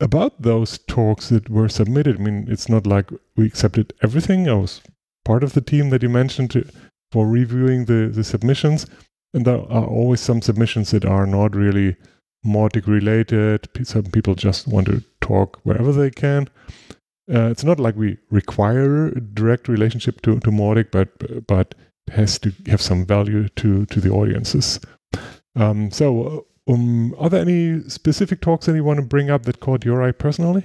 about 0.01 0.43
those 0.43 0.79
talks 0.87 1.31
that 1.31 1.49
were 1.49 1.69
submitted. 1.69 2.17
I 2.17 2.23
mean, 2.23 2.47
it's 2.51 2.69
not 2.69 2.87
like 2.87 3.11
we 3.37 3.47
accepted 3.47 3.95
everything. 4.03 4.49
I 4.49 4.55
was 4.55 4.83
part 5.25 5.43
of 5.43 5.55
the 5.55 5.63
team 5.63 5.91
that 5.91 6.03
you 6.03 6.11
mentioned 6.11 6.51
to, 6.51 6.69
for 7.13 7.27
reviewing 7.27 7.87
the 7.87 8.11
the 8.13 8.25
submissions, 8.25 8.87
and 9.33 9.47
there 9.47 9.57
are 9.57 9.87
always 9.87 10.21
some 10.21 10.43
submissions 10.43 10.91
that 10.91 11.07
are 11.07 11.27
not 11.27 11.57
really 11.57 11.97
Mautic 12.45 12.87
related. 12.87 13.69
Some 13.85 14.05
people 14.05 14.35
just 14.35 14.69
want 14.69 14.87
to 14.87 15.03
talk 15.21 15.61
wherever 15.65 15.93
they 15.93 16.11
can. 16.11 16.49
Uh, 17.33 17.49
it's 17.51 17.65
not 17.65 17.81
like 17.81 17.97
we 17.97 18.19
require 18.31 19.09
a 19.09 19.21
direct 19.21 19.69
relationship 19.69 20.21
to 20.23 20.39
to 20.41 20.51
Mautic, 20.51 20.91
but 20.91 21.47
but 21.47 21.75
it 22.07 22.15
has 22.15 22.39
to 22.41 22.53
have 22.67 22.81
some 22.81 23.05
value 23.05 23.49
to 23.51 23.87
to 23.87 24.01
the 24.01 24.11
audiences. 24.11 24.81
Um, 25.57 25.91
so, 25.91 26.47
uh, 26.69 26.73
um, 26.73 27.15
are 27.19 27.31
there 27.31 27.41
any 27.41 27.81
specific 27.89 28.41
talks 28.41 28.67
that 28.67 28.75
you 28.75 28.85
want 28.85 28.99
to 28.99 29.07
bring 29.07 29.31
up 29.31 29.45
that 29.45 29.61
caught 29.61 29.85
your 29.85 30.03
eye 30.03 30.13
personally? 30.13 30.65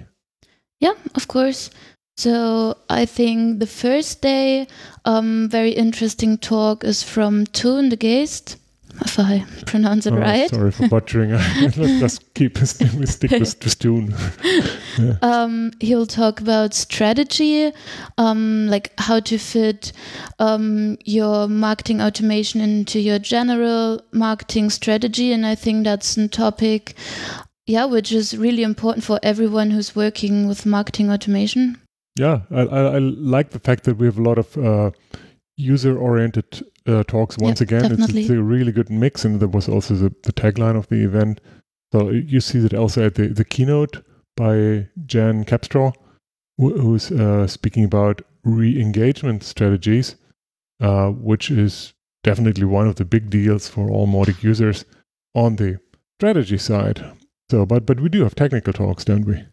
Yeah, 0.79 0.93
of 1.15 1.27
course. 1.27 1.69
So 2.17 2.77
I 2.89 3.05
think 3.05 3.59
the 3.59 3.67
first 3.67 4.21
day, 4.21 4.67
um, 5.05 5.49
very 5.49 5.71
interesting 5.71 6.37
talk 6.37 6.83
is 6.83 7.03
from 7.03 7.45
Toon 7.47 7.89
de 7.89 7.95
Geest, 7.95 8.57
if 9.01 9.19
I 9.19 9.45
pronounce 9.65 10.05
it 10.05 10.13
Oh, 10.13 10.17
right. 10.17 10.49
Sorry 10.49 10.71
for 10.71 10.87
butchering. 10.87 11.31
Let's 11.61 11.75
just 11.75 12.33
keep 12.33 12.57
stick 12.57 12.91
with 12.93 13.09
stick 13.09 13.31
with 13.31 13.59
this 13.59 13.75
tune. 13.75 14.13
yeah. 14.99 15.17
Um, 15.21 15.71
he'll 15.79 16.05
talk 16.05 16.39
about 16.39 16.73
strategy, 16.73 17.71
um, 18.17 18.67
like 18.67 18.91
how 18.97 19.19
to 19.21 19.37
fit 19.37 19.91
um, 20.39 20.97
your 21.05 21.47
marketing 21.47 22.01
automation 22.01 22.61
into 22.61 22.99
your 22.99 23.19
general 23.19 24.01
marketing 24.11 24.69
strategy. 24.69 25.31
And 25.31 25.45
I 25.45 25.55
think 25.55 25.83
that's 25.83 26.17
a 26.17 26.27
topic, 26.27 26.95
yeah, 27.65 27.85
which 27.85 28.11
is 28.11 28.37
really 28.37 28.63
important 28.63 29.03
for 29.03 29.19
everyone 29.23 29.71
who's 29.71 29.95
working 29.95 30.47
with 30.47 30.65
marketing 30.65 31.11
automation. 31.11 31.79
Yeah, 32.17 32.41
I, 32.51 32.61
I, 32.61 32.81
I 32.95 32.97
like 32.99 33.51
the 33.51 33.59
fact 33.59 33.85
that 33.85 33.97
we 33.97 34.05
have 34.05 34.17
a 34.17 34.23
lot 34.23 34.37
of 34.37 34.57
uh, 34.57 34.91
user-oriented 35.55 36.65
uh, 36.87 37.03
talks. 37.03 37.37
Yeah, 37.39 37.45
Once 37.45 37.61
again, 37.61 37.85
it's, 37.85 37.89
definitely. 37.97 38.21
it's 38.21 38.29
a 38.31 38.41
really 38.41 38.71
good 38.71 38.89
mix, 38.89 39.25
and 39.25 39.39
that 39.39 39.49
was 39.49 39.67
also 39.69 39.93
the, 39.95 40.13
the 40.23 40.33
tagline 40.33 40.77
of 40.77 40.87
the 40.87 41.03
event. 41.03 41.41
So 41.91 42.09
you 42.09 42.39
see 42.39 42.59
that 42.59 42.73
also 42.73 43.05
at 43.05 43.15
the, 43.15 43.27
the 43.27 43.45
keynote 43.45 44.03
by 44.37 44.87
Jan 45.05 45.43
Capstraw, 45.45 45.93
wh- 46.57 46.79
who's 46.79 47.11
uh, 47.11 47.47
speaking 47.47 47.83
about 47.83 48.21
re-engagement 48.43 49.43
strategies, 49.43 50.15
uh, 50.79 51.09
which 51.09 51.51
is 51.51 51.93
definitely 52.23 52.65
one 52.65 52.87
of 52.87 52.95
the 52.95 53.05
big 53.05 53.29
deals 53.29 53.67
for 53.67 53.89
all 53.89 54.07
Mautic 54.07 54.41
users 54.43 54.85
on 55.35 55.57
the 55.57 55.79
strategy 56.19 56.57
side. 56.57 57.03
So, 57.49 57.65
but 57.65 57.85
but 57.85 57.99
we 57.99 58.09
do 58.09 58.23
have 58.23 58.35
technical 58.35 58.73
talks, 58.73 59.03
don't 59.03 59.25
we? 59.25 59.43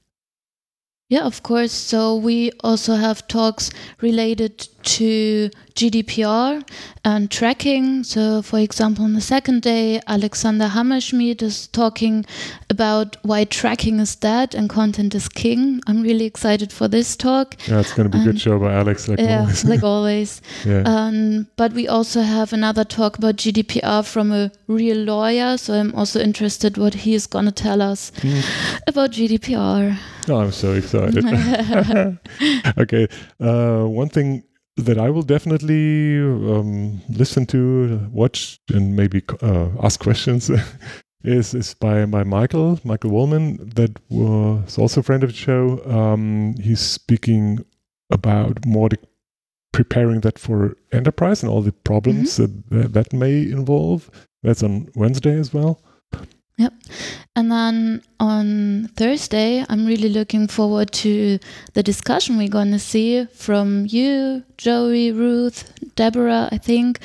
Yeah, 1.10 1.24
of 1.24 1.42
course. 1.42 1.72
So 1.72 2.14
we 2.16 2.50
also 2.62 2.96
have 2.96 3.26
talks 3.28 3.70
related 4.02 4.68
to 4.82 5.48
GDPR 5.74 6.62
and 7.02 7.30
tracking. 7.30 8.04
So, 8.04 8.42
for 8.42 8.58
example, 8.58 9.06
on 9.06 9.14
the 9.14 9.22
second 9.22 9.62
day, 9.62 10.02
Alexander 10.06 10.66
Hammerschmidt 10.66 11.40
is 11.40 11.66
talking 11.68 12.26
about 12.78 13.16
why 13.22 13.42
tracking 13.44 13.98
is 13.98 14.14
dead 14.14 14.54
and 14.54 14.70
content 14.70 15.12
is 15.14 15.28
king. 15.28 15.80
I'm 15.88 16.00
really 16.02 16.26
excited 16.26 16.72
for 16.72 16.86
this 16.86 17.16
talk. 17.16 17.56
Yeah, 17.68 17.80
it's 17.80 17.92
going 17.92 18.08
to 18.08 18.16
be 18.16 18.22
a 18.22 18.26
good 18.26 18.40
show 18.40 18.56
by 18.58 18.72
Alex, 18.72 19.08
like 19.08 19.18
yeah, 19.18 19.40
always. 19.40 19.64
like 19.64 19.82
always. 19.94 20.40
yeah. 20.64 20.82
Um, 20.86 21.48
but 21.56 21.72
we 21.72 21.88
also 21.88 22.20
have 22.22 22.52
another 22.52 22.84
talk 22.84 23.18
about 23.18 23.34
GDPR 23.36 24.06
from 24.06 24.30
a 24.30 24.50
real 24.68 24.98
lawyer. 24.98 25.56
So 25.58 25.74
I'm 25.74 25.92
also 25.96 26.20
interested 26.20 26.78
what 26.78 26.94
he 26.94 27.14
is 27.14 27.26
going 27.26 27.46
to 27.46 27.52
tell 27.52 27.82
us 27.82 28.12
Mm. 28.22 28.42
about 28.86 29.10
GDPR. 29.10 29.96
Oh, 30.28 30.36
I'm 30.36 30.52
so 30.52 30.72
excited. 30.74 31.24
okay. 32.78 33.08
Uh, 33.40 33.84
one 33.86 34.08
thing 34.08 34.44
that 34.76 34.98
I 34.98 35.10
will 35.10 35.22
definitely 35.22 36.18
um, 36.20 37.00
listen 37.08 37.46
to, 37.46 38.08
watch, 38.12 38.60
and 38.72 38.94
maybe 38.94 39.22
uh, 39.42 39.68
ask 39.82 39.98
questions 40.00 40.50
is 41.24 41.54
is 41.54 41.74
by 41.74 42.06
by 42.06 42.24
Michael 42.24 42.80
Michael 42.84 43.10
Woolman, 43.10 43.70
that 43.74 43.98
was 44.08 44.78
also 44.78 45.00
a 45.00 45.02
friend 45.02 45.24
of 45.24 45.30
the 45.30 45.36
show. 45.36 45.82
Um, 45.84 46.54
he's 46.60 46.80
speaking 46.80 47.64
about 48.10 48.64
more 48.64 48.88
the- 48.88 48.98
preparing 49.72 50.20
that 50.20 50.38
for 50.38 50.76
enterprise 50.92 51.42
and 51.42 51.52
all 51.52 51.62
the 51.62 51.72
problems 51.72 52.36
that, 52.36 52.70
that 52.70 52.92
that 52.92 53.12
may 53.12 53.42
involve. 53.42 54.10
That's 54.42 54.62
on 54.62 54.88
Wednesday 54.94 55.36
as 55.38 55.52
well. 55.52 55.80
Yep. 56.58 56.72
And 57.36 57.52
then 57.52 58.02
on 58.18 58.88
Thursday, 58.96 59.64
I'm 59.68 59.86
really 59.86 60.08
looking 60.08 60.48
forward 60.48 60.90
to 61.04 61.38
the 61.74 61.82
discussion 61.84 62.36
we're 62.36 62.48
going 62.48 62.72
to 62.72 62.80
see 62.80 63.26
from 63.26 63.86
you, 63.86 64.42
Joey, 64.56 65.12
Ruth, 65.12 65.72
Deborah, 65.94 66.48
I 66.50 66.58
think. 66.58 66.98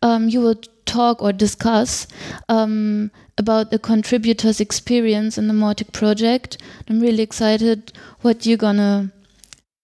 Um, 0.00 0.28
you 0.30 0.40
will 0.40 0.54
talk 0.86 1.22
or 1.22 1.32
discuss 1.34 2.06
um, 2.48 3.10
about 3.38 3.70
the 3.70 3.78
contributors' 3.78 4.60
experience 4.60 5.38
in 5.38 5.48
the 5.48 5.54
Mortic 5.54 5.92
project. 5.92 6.58
I'm 6.88 7.00
really 7.00 7.22
excited 7.22 7.92
what 8.20 8.44
you're 8.44 8.58
going 8.58 8.76
to 8.76 9.10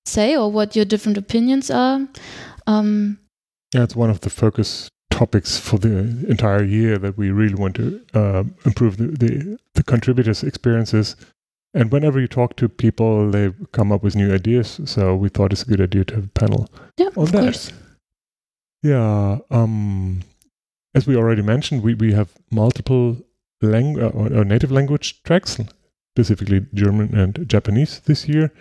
say 0.04 0.36
or 0.36 0.50
what 0.50 0.76
your 0.76 0.84
different 0.84 1.16
opinions 1.16 1.70
are. 1.70 2.06
Um, 2.66 3.18
Yeah, 3.74 3.84
it's 3.84 3.96
one 3.96 4.10
of 4.10 4.20
the 4.20 4.30
focus 4.30 4.88
topics 5.10 5.56
for 5.56 5.78
the 5.78 6.26
entire 6.28 6.64
year 6.64 6.98
that 6.98 7.16
we 7.16 7.30
really 7.30 7.54
want 7.54 7.76
to 7.76 8.04
uh, 8.14 8.44
improve 8.64 8.96
the, 8.96 9.06
the, 9.06 9.58
the 9.74 9.82
contributors' 9.82 10.42
experiences. 10.42 11.16
And 11.72 11.90
whenever 11.90 12.20
you 12.20 12.28
talk 12.28 12.56
to 12.56 12.68
people, 12.68 13.30
they 13.30 13.52
come 13.72 13.92
up 13.92 14.02
with 14.02 14.16
new 14.16 14.32
ideas. 14.34 14.80
So 14.84 15.14
we 15.16 15.28
thought 15.28 15.52
it's 15.52 15.62
a 15.62 15.66
good 15.66 15.80
idea 15.80 16.04
to 16.04 16.14
have 16.16 16.24
a 16.24 16.28
panel 16.28 16.68
yeah, 16.96 17.08
on 17.16 17.22
of 17.22 17.32
that. 17.32 17.42
course. 17.42 17.72
Yeah. 18.82 19.38
Um, 19.50 20.22
as 20.94 21.06
we 21.06 21.16
already 21.16 21.42
mentioned, 21.42 21.82
we, 21.82 21.94
we 21.94 22.12
have 22.12 22.28
multiple 22.50 23.23
lang- 23.64 24.00
uh, 24.00 24.08
or, 24.08 24.44
native 24.44 24.70
language 24.70 25.22
tracks, 25.22 25.58
specifically 26.16 26.66
German 26.74 27.14
and 27.14 27.48
Japanese 27.48 28.00
this 28.00 28.28
year. 28.28 28.52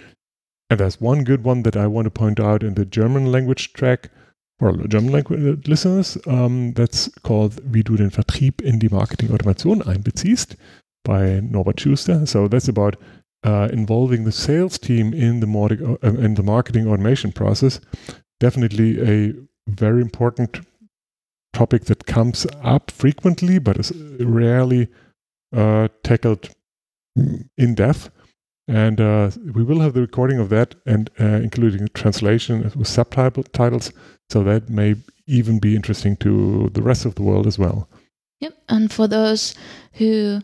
And 0.70 0.80
there's 0.80 1.00
one 1.00 1.24
good 1.24 1.44
one 1.44 1.64
that 1.64 1.76
I 1.78 1.88
want 1.88 2.06
to 2.06 2.12
point 2.12 2.40
out 2.40 2.64
in 2.64 2.74
the 2.74 2.86
German 2.86 3.32
language 3.32 3.74
track 3.74 4.10
for 4.60 4.72
German 4.88 5.12
language 5.12 5.68
listeners. 5.68 6.18
Um, 6.26 6.74
that's 6.74 7.12
called 7.24 7.62
Wie 7.66 7.84
du 7.84 7.96
den 7.96 8.12
Vertrieb 8.12 8.62
in 8.62 8.80
die 8.80 8.90
Marketing-Automation 8.90 9.82
einbeziehst 9.82 10.56
by 11.04 11.42
Norbert 11.42 11.80
Schuster. 11.80 12.26
So 12.26 12.48
that's 12.48 12.70
about 12.70 12.96
uh, 13.44 13.70
involving 13.72 14.24
the 14.24 14.32
sales 14.32 14.80
team 14.80 15.14
in 15.14 15.42
the, 15.42 15.48
marketing, 15.48 15.98
uh, 16.02 16.14
in 16.14 16.36
the 16.36 16.44
marketing 16.44 16.88
automation 16.88 17.32
process. 17.32 17.82
Definitely 18.40 19.02
a 19.02 19.34
very 19.68 20.02
important 20.02 20.62
topic 21.54 21.86
that 21.86 22.06
comes 22.06 22.46
up 22.64 22.92
frequently, 22.92 23.60
but 23.60 23.78
is 23.78 23.92
rarely 24.20 24.90
uh, 25.56 25.88
tackled 26.04 26.50
in 27.16 27.76
depth. 27.76 28.10
And 28.68 29.00
uh, 29.00 29.32
we 29.54 29.64
will 29.64 29.82
have 29.82 29.94
the 29.94 30.02
recording 30.02 30.40
of 30.40 30.50
that, 30.50 30.76
and 30.86 31.10
uh, 31.20 31.26
including 31.26 31.90
translation 31.94 32.72
with 32.76 32.88
subtitles. 32.88 33.92
So 34.30 34.44
that 34.44 34.70
may 34.70 34.96
even 35.28 35.60
be 35.60 35.76
interesting 35.76 36.16
to 36.18 36.70
the 36.74 36.82
rest 36.82 37.06
of 37.06 37.16
the 37.16 37.24
world 37.24 37.46
as 37.46 37.60
well. 37.60 37.90
Yep. 38.40 38.58
And 38.70 38.92
for 38.92 39.08
those 39.08 39.56
who 39.94 40.42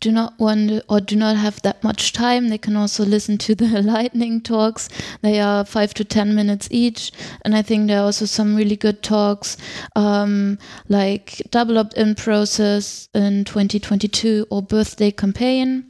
do 0.00 0.10
not 0.10 0.38
want 0.38 0.82
or 0.88 1.00
do 1.00 1.16
not 1.16 1.36
have 1.36 1.60
that 1.62 1.82
much 1.84 2.12
time, 2.12 2.48
they 2.48 2.58
can 2.58 2.76
also 2.76 3.04
listen 3.04 3.38
to 3.38 3.54
the 3.54 3.82
lightning 3.94 4.40
talks. 4.40 4.88
They 5.22 5.40
are 5.40 5.64
five 5.64 5.94
to 5.94 6.04
ten 6.04 6.34
minutes 6.34 6.68
each, 6.70 7.12
and 7.44 7.54
I 7.54 7.62
think 7.62 7.86
there 7.86 8.00
are 8.00 8.04
also 8.04 8.24
some 8.24 8.56
really 8.56 8.76
good 8.76 9.02
talks, 9.02 9.56
um, 9.96 10.58
like 10.88 11.42
double 11.50 11.78
opt-in 11.78 12.14
process 12.14 13.08
in 13.14 13.44
2022 13.44 14.46
or 14.50 14.62
birthday 14.62 15.10
campaign. 15.10 15.84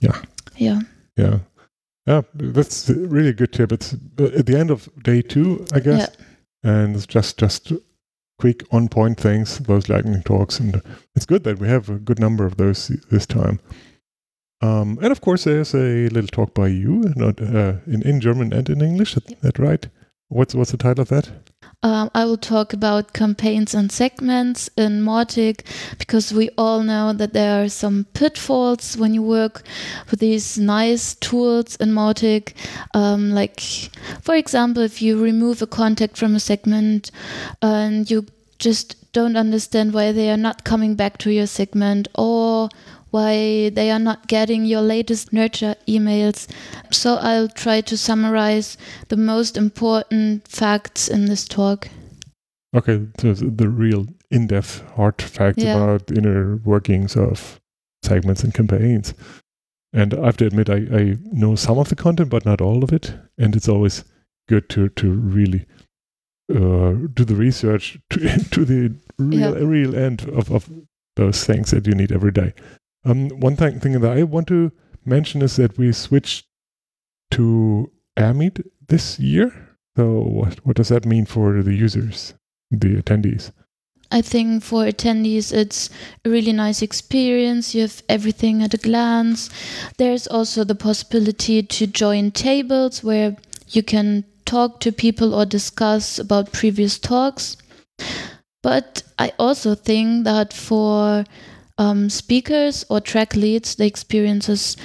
Yeah. 0.00 0.20
Yeah. 0.56 0.80
Yeah. 1.16 1.38
Yeah, 2.06 2.22
that's 2.34 2.88
a 2.88 2.94
really 2.94 3.32
good 3.32 3.52
tip. 3.52 3.70
It's 3.70 3.92
at 4.18 4.46
the 4.46 4.58
end 4.58 4.70
of 4.70 4.88
day 5.04 5.22
two, 5.22 5.64
I 5.72 5.78
guess. 5.78 6.10
Yeah. 6.64 6.70
And 6.70 6.96
it's 6.96 7.06
just 7.06 7.38
just 7.38 7.72
quick 8.38 8.62
on 8.70 8.88
point 8.88 9.20
things, 9.20 9.58
those 9.60 9.88
lightning 9.88 10.22
talks, 10.22 10.58
and 10.60 10.80
it's 11.14 11.26
good 11.26 11.44
that 11.44 11.58
we 11.58 11.68
have 11.68 11.88
a 11.88 11.98
good 11.98 12.18
number 12.18 12.44
of 12.44 12.56
those 12.56 12.88
this 13.10 13.26
time. 13.26 13.60
Um, 14.60 14.98
and 15.02 15.10
of 15.10 15.20
course, 15.20 15.44
there's 15.44 15.74
a 15.74 16.08
little 16.08 16.28
talk 16.28 16.54
by 16.54 16.68
you, 16.68 17.12
not 17.16 17.40
uh, 17.40 17.74
in 17.86 18.02
in 18.02 18.20
German 18.20 18.52
and 18.52 18.68
in 18.70 18.80
English. 18.80 19.16
Is 19.16 19.24
that 19.42 19.58
right? 19.58 19.88
What's 20.28 20.54
what's 20.54 20.70
the 20.70 20.76
title 20.76 21.02
of 21.02 21.08
that? 21.08 21.51
Um, 21.84 22.10
I 22.14 22.24
will 22.24 22.36
talk 22.36 22.72
about 22.72 23.12
campaigns 23.12 23.74
and 23.74 23.90
segments 23.90 24.70
in 24.76 25.02
Mortic 25.02 25.62
because 25.98 26.32
we 26.32 26.48
all 26.56 26.82
know 26.82 27.12
that 27.12 27.32
there 27.32 27.64
are 27.64 27.68
some 27.68 28.06
pitfalls 28.14 28.96
when 28.96 29.14
you 29.14 29.22
work 29.22 29.62
with 30.10 30.20
these 30.20 30.58
nice 30.58 31.14
tools 31.16 31.74
in 31.76 31.90
Mortic. 31.90 32.52
Um, 32.94 33.30
like, 33.32 33.60
for 34.20 34.36
example, 34.36 34.82
if 34.82 35.02
you 35.02 35.20
remove 35.20 35.60
a 35.60 35.66
contact 35.66 36.16
from 36.16 36.36
a 36.36 36.40
segment 36.40 37.10
and 37.60 38.08
you 38.08 38.26
just 38.58 38.96
don't 39.12 39.36
understand 39.36 39.92
why 39.92 40.12
they 40.12 40.30
are 40.30 40.36
not 40.36 40.64
coming 40.64 40.94
back 40.94 41.18
to 41.18 41.30
your 41.30 41.46
segment 41.46 42.08
or 42.14 42.68
why 43.12 43.68
they 43.70 43.90
are 43.90 44.00
not 44.00 44.26
getting 44.26 44.64
your 44.64 44.82
latest 44.82 45.32
nurture 45.32 45.76
emails. 45.86 46.48
So 46.90 47.14
I'll 47.16 47.48
try 47.48 47.80
to 47.82 47.96
summarize 47.96 48.76
the 49.08 49.16
most 49.16 49.56
important 49.56 50.48
facts 50.48 51.08
in 51.08 51.26
this 51.26 51.46
talk. 51.46 51.88
Okay, 52.74 53.06
so 53.20 53.34
the 53.34 53.68
real 53.68 54.06
in-depth 54.30 54.82
hard 54.96 55.20
facts 55.22 55.62
Yeah. 55.62 55.76
about 55.76 56.10
inner 56.10 56.56
workings 56.64 57.16
of 57.16 57.60
segments 58.02 58.42
and 58.44 58.52
campaigns. 58.54 59.14
And 59.92 60.14
I 60.14 60.24
have 60.24 60.38
to 60.38 60.46
admit, 60.46 60.70
I, 60.70 60.76
I 61.00 61.18
know 61.32 61.54
some 61.54 61.78
of 61.78 61.88
the 61.90 61.96
content, 61.96 62.30
but 62.30 62.46
not 62.46 62.60
all 62.62 62.82
of 62.82 62.92
it. 62.92 63.14
And 63.38 63.54
it's 63.54 63.68
always 63.68 64.04
good 64.48 64.68
to 64.70 64.88
to 64.88 65.10
really 65.12 65.66
uh, 66.50 66.92
do 67.14 67.24
the 67.24 67.34
research 67.36 67.98
to, 68.10 68.18
to 68.50 68.64
the 68.64 68.94
real 69.18 69.38
Yeah. 69.58 69.64
real 69.66 69.94
end 69.94 70.22
of, 70.30 70.50
of 70.50 70.68
those 71.16 71.44
things 71.44 71.70
that 71.70 71.86
you 71.86 71.94
need 71.94 72.10
every 72.10 72.32
day. 72.32 72.54
Um, 73.04 73.28
one 73.30 73.56
thing, 73.56 73.80
thing 73.80 74.00
that 74.00 74.16
I 74.16 74.22
want 74.22 74.46
to 74.48 74.70
mention 75.04 75.42
is 75.42 75.56
that 75.56 75.76
we 75.76 75.92
switched 75.92 76.46
to 77.32 77.90
AirMeet 78.16 78.64
this 78.88 79.18
year. 79.18 79.52
So 79.96 80.20
what 80.20 80.64
what 80.64 80.76
does 80.76 80.88
that 80.88 81.04
mean 81.04 81.26
for 81.26 81.62
the 81.62 81.74
users, 81.74 82.34
the 82.70 83.02
attendees? 83.02 83.52
I 84.10 84.20
think 84.20 84.62
for 84.62 84.84
attendees, 84.84 85.52
it's 85.52 85.88
a 86.24 86.30
really 86.30 86.52
nice 86.52 86.82
experience. 86.82 87.74
You 87.74 87.82
have 87.82 88.02
everything 88.10 88.62
at 88.62 88.74
a 88.74 88.76
glance. 88.76 89.48
There's 89.96 90.26
also 90.26 90.64
the 90.64 90.74
possibility 90.74 91.62
to 91.62 91.86
join 91.86 92.30
tables 92.30 93.02
where 93.02 93.36
you 93.68 93.82
can 93.82 94.24
talk 94.44 94.80
to 94.80 94.92
people 94.92 95.34
or 95.34 95.46
discuss 95.46 96.18
about 96.18 96.52
previous 96.52 96.98
talks. 96.98 97.56
But 98.62 99.02
I 99.18 99.32
also 99.38 99.74
think 99.74 100.24
that 100.24 100.52
for 100.52 101.24
um, 101.82 102.08
speakers 102.08 102.84
or 102.88 103.00
track 103.00 103.34
leads, 103.34 103.74
the 103.74 103.86
experience 103.86 104.48
is 104.48 104.76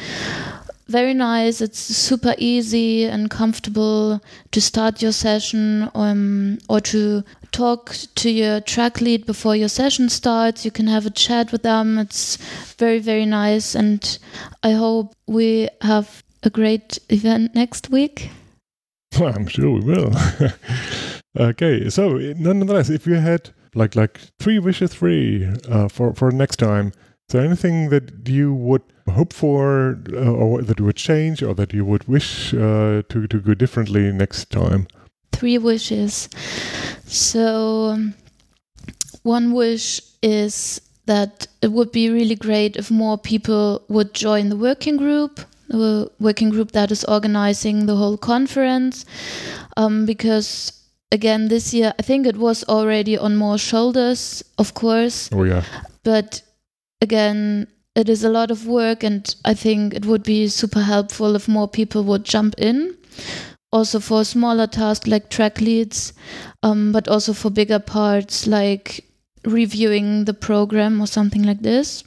very 0.88 1.14
nice. 1.14 1.62
It's 1.62 1.80
super 1.80 2.34
easy 2.38 3.06
and 3.06 3.30
comfortable 3.30 4.20
to 4.52 4.62
start 4.62 5.02
your 5.02 5.12
session 5.12 5.92
um, 5.94 6.58
or 6.70 6.82
to 6.82 7.24
talk 7.52 7.96
to 8.16 8.30
your 8.30 8.62
track 8.62 9.00
lead 9.02 9.26
before 9.26 9.56
your 9.56 9.70
session 9.70 10.10
starts. 10.10 10.66
You 10.66 10.72
can 10.72 10.88
have 10.88 11.06
a 11.06 11.12
chat 11.12 11.52
with 11.52 11.64
them. 11.64 12.00
It's 12.00 12.38
very, 12.78 13.00
very 13.00 13.26
nice. 13.26 13.76
And 13.76 14.18
I 14.64 14.72
hope 14.72 15.14
we 15.28 15.70
have 15.82 16.24
a 16.42 16.50
great 16.50 16.98
event 17.10 17.54
next 17.54 17.90
week. 17.90 18.32
I'm 19.22 19.48
sure 19.48 19.72
we 19.72 19.82
will. 19.82 20.12
okay, 21.40 21.90
so 21.90 22.18
nonetheless, 22.38 22.90
if 22.90 23.06
you 23.06 23.16
had 23.16 23.52
like 23.76 23.96
like 23.96 24.20
three 24.40 24.60
wishes, 24.60 24.94
three 24.94 25.48
uh, 25.70 25.88
for 25.88 26.14
for 26.14 26.32
next 26.32 26.58
time, 26.58 26.88
is 26.88 27.34
there 27.34 27.46
anything 27.46 27.90
that 27.90 28.28
you 28.28 28.54
would 28.54 28.84
hope 29.10 29.34
for, 29.34 30.00
uh, 30.14 30.32
or 30.32 30.62
that 30.62 30.80
you 30.80 30.86
would 30.86 30.96
change, 30.96 31.42
or 31.42 31.54
that 31.56 31.74
you 31.74 31.86
would 31.86 32.08
wish 32.08 32.54
uh, 32.54 33.02
to 33.10 33.28
to 33.28 33.40
go 33.40 33.54
differently 33.54 34.12
next 34.12 34.50
time? 34.50 34.88
three 35.38 35.58
wishes. 35.58 36.30
So, 37.06 37.98
one 39.24 39.54
wish 39.54 40.02
is 40.22 40.82
that 41.06 41.48
it 41.62 41.72
would 41.72 41.92
be 41.92 42.10
really 42.10 42.36
great 42.36 42.76
if 42.76 42.92
more 42.92 43.18
people 43.18 43.84
would 43.88 44.14
join 44.14 44.50
the 44.50 44.58
working 44.58 44.98
group, 44.98 45.40
the 45.70 46.12
working 46.20 46.50
group 46.50 46.72
that 46.72 46.92
is 46.92 47.06
organizing 47.06 47.86
the 47.86 47.96
whole 47.96 48.18
conference, 48.18 49.06
um, 49.78 50.06
because 50.06 50.74
again 51.12 51.48
this 51.48 51.74
year 51.74 51.94
I 52.00 52.02
think 52.04 52.26
it 52.28 52.38
was 52.38 52.64
already 52.68 53.18
on 53.18 53.36
more 53.36 53.58
shoulders, 53.58 54.44
of 54.58 54.74
course, 54.74 55.30
Oh 55.32 55.44
ja. 55.44 55.62
but 56.04 56.42
again 57.02 57.68
it 57.96 58.10
is 58.10 58.24
a 58.24 58.30
lot 58.30 58.52
of 58.52 58.68
work 58.68 59.04
and 59.04 59.36
i 59.46 59.54
think 59.56 59.94
it 59.94 60.06
would 60.06 60.22
be 60.24 60.48
super 60.48 60.82
helpful 60.82 61.36
if 61.36 61.48
more 61.48 61.68
people 61.68 62.04
would 62.04 62.24
jump 62.24 62.54
in. 62.58 62.96
Also 63.72 64.00
for 64.00 64.24
smaller 64.24 64.68
tasks 64.68 65.08
like 65.08 65.30
track 65.30 65.60
leads 65.62 66.14
um, 66.64 66.92
but 66.92 67.08
also 67.08 67.34
for 67.34 67.50
bigger 67.50 67.80
parts 67.80 68.48
like 68.48 69.04
reviewing 69.46 70.26
the 70.26 70.34
program 70.34 71.02
or 71.02 71.08
something 71.08 71.44
like 71.44 71.62
this. 71.62 72.04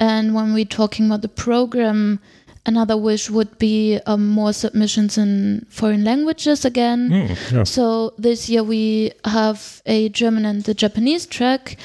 And 0.00 0.34
when 0.34 0.52
we're 0.54 0.64
talking 0.64 1.06
about 1.06 1.22
the 1.22 1.28
program 1.28 2.20
another 2.66 2.96
wish 2.96 3.30
would 3.30 3.58
be 3.58 3.98
um, 4.06 4.28
more 4.28 4.52
submissions 4.52 5.18
in 5.18 5.64
foreign 5.68 6.02
languages 6.04 6.64
again 6.64 7.10
Hm, 7.10 7.36
ja. 7.56 7.64
so 7.64 8.12
this 8.18 8.48
year 8.48 8.62
we 8.62 9.12
have 9.24 9.82
a 9.86 10.08
German 10.08 10.44
and 10.46 10.62
the 10.64 10.74
Japanese 10.74 11.26
track, 11.26 11.76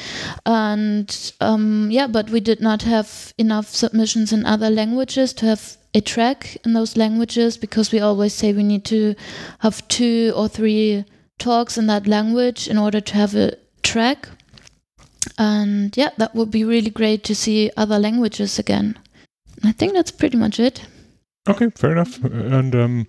and 0.45 1.33
um, 1.41 1.89
yeah, 1.91 2.07
but 2.07 2.29
we 2.29 2.39
did 2.39 2.61
not 2.61 2.83
have 2.83 3.33
enough 3.37 3.67
submissions 3.75 4.31
in 4.31 4.45
other 4.45 4.69
languages 4.69 5.33
to 5.33 5.45
have 5.45 5.77
a 5.93 6.01
track 6.01 6.57
in 6.65 6.73
those 6.73 6.95
languages 6.97 7.57
because 7.57 7.91
we 7.91 7.99
always 7.99 8.33
say 8.33 8.53
we 8.53 8.63
need 8.63 8.85
to 8.85 9.15
have 9.59 9.85
two 9.87 10.31
or 10.35 10.47
three 10.47 11.03
talks 11.39 11.77
in 11.77 11.87
that 11.87 12.07
language 12.07 12.67
in 12.69 12.77
order 12.77 13.01
to 13.01 13.13
have 13.15 13.35
a 13.35 13.51
track. 13.81 14.29
And 15.37 15.95
yeah, 15.97 16.09
that 16.17 16.35
would 16.35 16.51
be 16.51 16.63
really 16.63 16.89
great 16.91 17.23
to 17.25 17.35
see 17.35 17.71
other 17.75 17.99
languages 17.99 18.59
again. 18.59 18.95
I 19.63 19.71
think 19.71 19.93
that's 19.93 20.11
pretty 20.11 20.37
much 20.37 20.59
it. 20.59 20.85
Okay, 21.49 21.69
fair 21.71 21.91
enough. 21.91 22.23
And 22.23 22.75
um, 22.75 23.07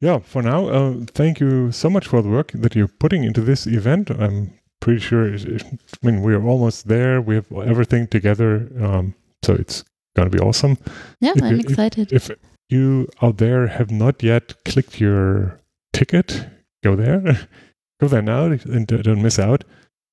yeah, 0.00 0.18
for 0.18 0.42
now, 0.42 0.68
uh, 0.68 0.94
thank 1.14 1.40
you 1.40 1.72
so 1.72 1.88
much 1.90 2.06
for 2.06 2.22
the 2.22 2.28
work 2.28 2.52
that 2.52 2.74
you're 2.74 2.88
putting 3.00 3.24
into 3.24 3.40
this 3.40 3.66
event. 3.66 4.10
I'm 4.10 4.52
pretty 4.80 5.00
sure, 5.00 5.26
it- 5.32 5.44
it- 5.44 5.62
I 5.64 6.06
mean, 6.06 6.22
we're 6.22 6.42
almost 6.44 6.88
there. 6.88 7.20
We 7.20 7.36
have 7.36 7.50
everything 7.52 8.06
together. 8.08 8.68
Um, 8.80 9.14
so 9.44 9.54
it's 9.54 9.84
going 10.16 10.30
to 10.30 10.36
be 10.36 10.42
awesome. 10.42 10.78
Yeah, 11.20 11.32
If 11.36 11.42
I'm 11.42 11.54
you- 11.54 11.60
excited. 11.60 12.12
If 12.12 12.30
you 12.68 13.08
out 13.22 13.38
there 13.38 13.66
have 13.68 13.90
not 13.90 14.22
yet 14.22 14.54
clicked 14.64 15.00
your 15.00 15.60
ticket, 15.92 16.46
go 16.82 16.96
there. 16.96 17.20
go 18.00 18.08
there 18.08 18.22
now 18.22 18.44
and 18.46 18.86
don't 18.86 19.22
miss 19.22 19.38
out. 19.38 19.64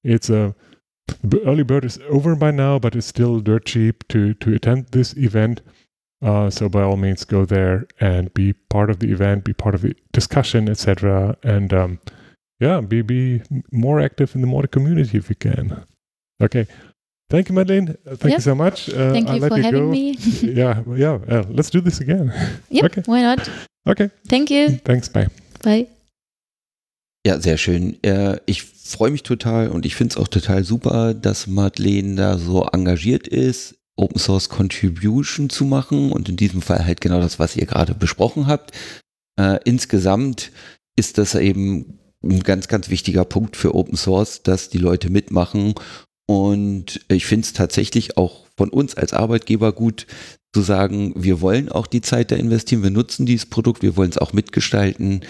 It's 0.03 0.29
a 0.29 0.55
b- 0.69 0.70
early 1.45 1.63
bird 1.63 1.85
is 1.85 1.99
over 2.09 2.35
by 2.35 2.51
now, 2.51 2.79
but 2.79 2.95
it's 2.95 3.07
still 3.07 3.39
dirt 3.39 3.65
cheap 3.65 4.07
to 4.09 4.33
to 4.35 4.53
attend 4.53 4.87
this 4.91 5.15
event. 5.17 5.61
Uh, 6.23 6.49
so 6.51 6.69
by 6.69 6.81
all 6.83 6.97
means, 6.97 7.25
go 7.25 7.45
there 7.45 7.87
and 7.99 8.31
be 8.33 8.53
part 8.69 8.89
of 8.91 8.99
the 8.99 9.11
event, 9.11 9.43
be 9.43 9.53
part 9.53 9.73
of 9.75 9.81
the 9.81 9.95
discussion, 10.13 10.69
etc. 10.69 11.35
And 11.43 11.73
um, 11.73 11.99
yeah, 12.59 12.81
be 12.81 13.01
be 13.01 13.41
more 13.71 13.99
active 13.99 14.35
in 14.35 14.41
the 14.41 14.47
Mautic 14.47 14.71
community 14.71 15.17
if 15.17 15.29
you 15.29 15.35
can. 15.35 15.83
Okay, 16.41 16.67
thank 17.29 17.49
you, 17.49 17.55
Madeleine. 17.55 17.97
Uh, 18.05 18.15
Thank 18.15 18.31
Yeah. 18.31 18.37
you 18.37 18.41
so 18.41 18.55
much. 18.55 18.89
Uh, 18.89 19.11
Thank 19.13 19.27
I'll 19.29 19.35
you 19.35 19.41
let 19.41 19.51
for 19.51 19.57
having 19.61 19.85
go. 19.85 19.91
me. 19.91 20.15
yeah, 20.43 20.83
yeah. 20.95 21.19
Uh, 21.27 21.43
let's 21.49 21.69
do 21.71 21.81
this 21.81 22.01
again. 22.01 22.31
yep, 22.69 22.85
Okay. 22.85 23.01
why 23.05 23.21
not? 23.23 23.49
Okay, 23.87 24.09
Thank 24.27 24.49
you. 24.51 24.77
thanks. 24.85 25.09
Bye. 25.09 25.27
Bye. 25.63 25.87
Ja, 27.25 27.39
sehr 27.39 27.57
schön. 27.57 27.97
Äh, 28.03 28.37
ich 28.47 28.63
freue 28.93 29.11
mich 29.11 29.23
total 29.23 29.69
und 29.69 29.85
ich 29.85 29.95
finde 29.95 30.13
es 30.13 30.17
auch 30.17 30.27
total 30.27 30.63
super, 30.63 31.13
dass 31.13 31.47
Madeleine 31.47 32.15
da 32.15 32.37
so 32.37 32.65
engagiert 32.65 33.27
ist, 33.27 33.75
Open 33.95 34.19
Source 34.19 34.49
Contribution 34.49 35.49
zu 35.49 35.65
machen 35.65 36.11
und 36.11 36.29
in 36.29 36.37
diesem 36.37 36.61
Fall 36.61 36.85
halt 36.85 37.01
genau 37.01 37.19
das, 37.19 37.39
was 37.39 37.55
ihr 37.55 37.65
gerade 37.65 37.93
besprochen 37.93 38.47
habt. 38.47 38.71
Äh, 39.39 39.59
insgesamt 39.65 40.51
ist 40.95 41.17
das 41.17 41.35
eben 41.35 41.99
ein 42.23 42.41
ganz, 42.43 42.67
ganz 42.67 42.89
wichtiger 42.89 43.25
Punkt 43.25 43.57
für 43.57 43.75
Open 43.75 43.97
Source, 43.97 44.43
dass 44.43 44.69
die 44.69 44.77
Leute 44.77 45.09
mitmachen 45.09 45.75
und 46.27 47.01
ich 47.09 47.25
finde 47.25 47.45
es 47.45 47.53
tatsächlich 47.53 48.17
auch 48.17 48.45
von 48.57 48.69
uns 48.69 48.95
als 48.95 49.13
Arbeitgeber 49.13 49.73
gut 49.73 50.07
zu 50.53 50.61
sagen, 50.61 51.13
wir 51.15 51.41
wollen 51.41 51.69
auch 51.69 51.87
die 51.87 52.01
Zeit 52.01 52.31
da 52.31 52.35
investieren, 52.35 52.83
wir 52.83 52.89
nutzen 52.89 53.25
dieses 53.25 53.45
Produkt, 53.45 53.81
wir 53.81 53.97
wollen 53.97 54.11
es 54.11 54.17
auch 54.17 54.33
mitgestalten 54.33 55.21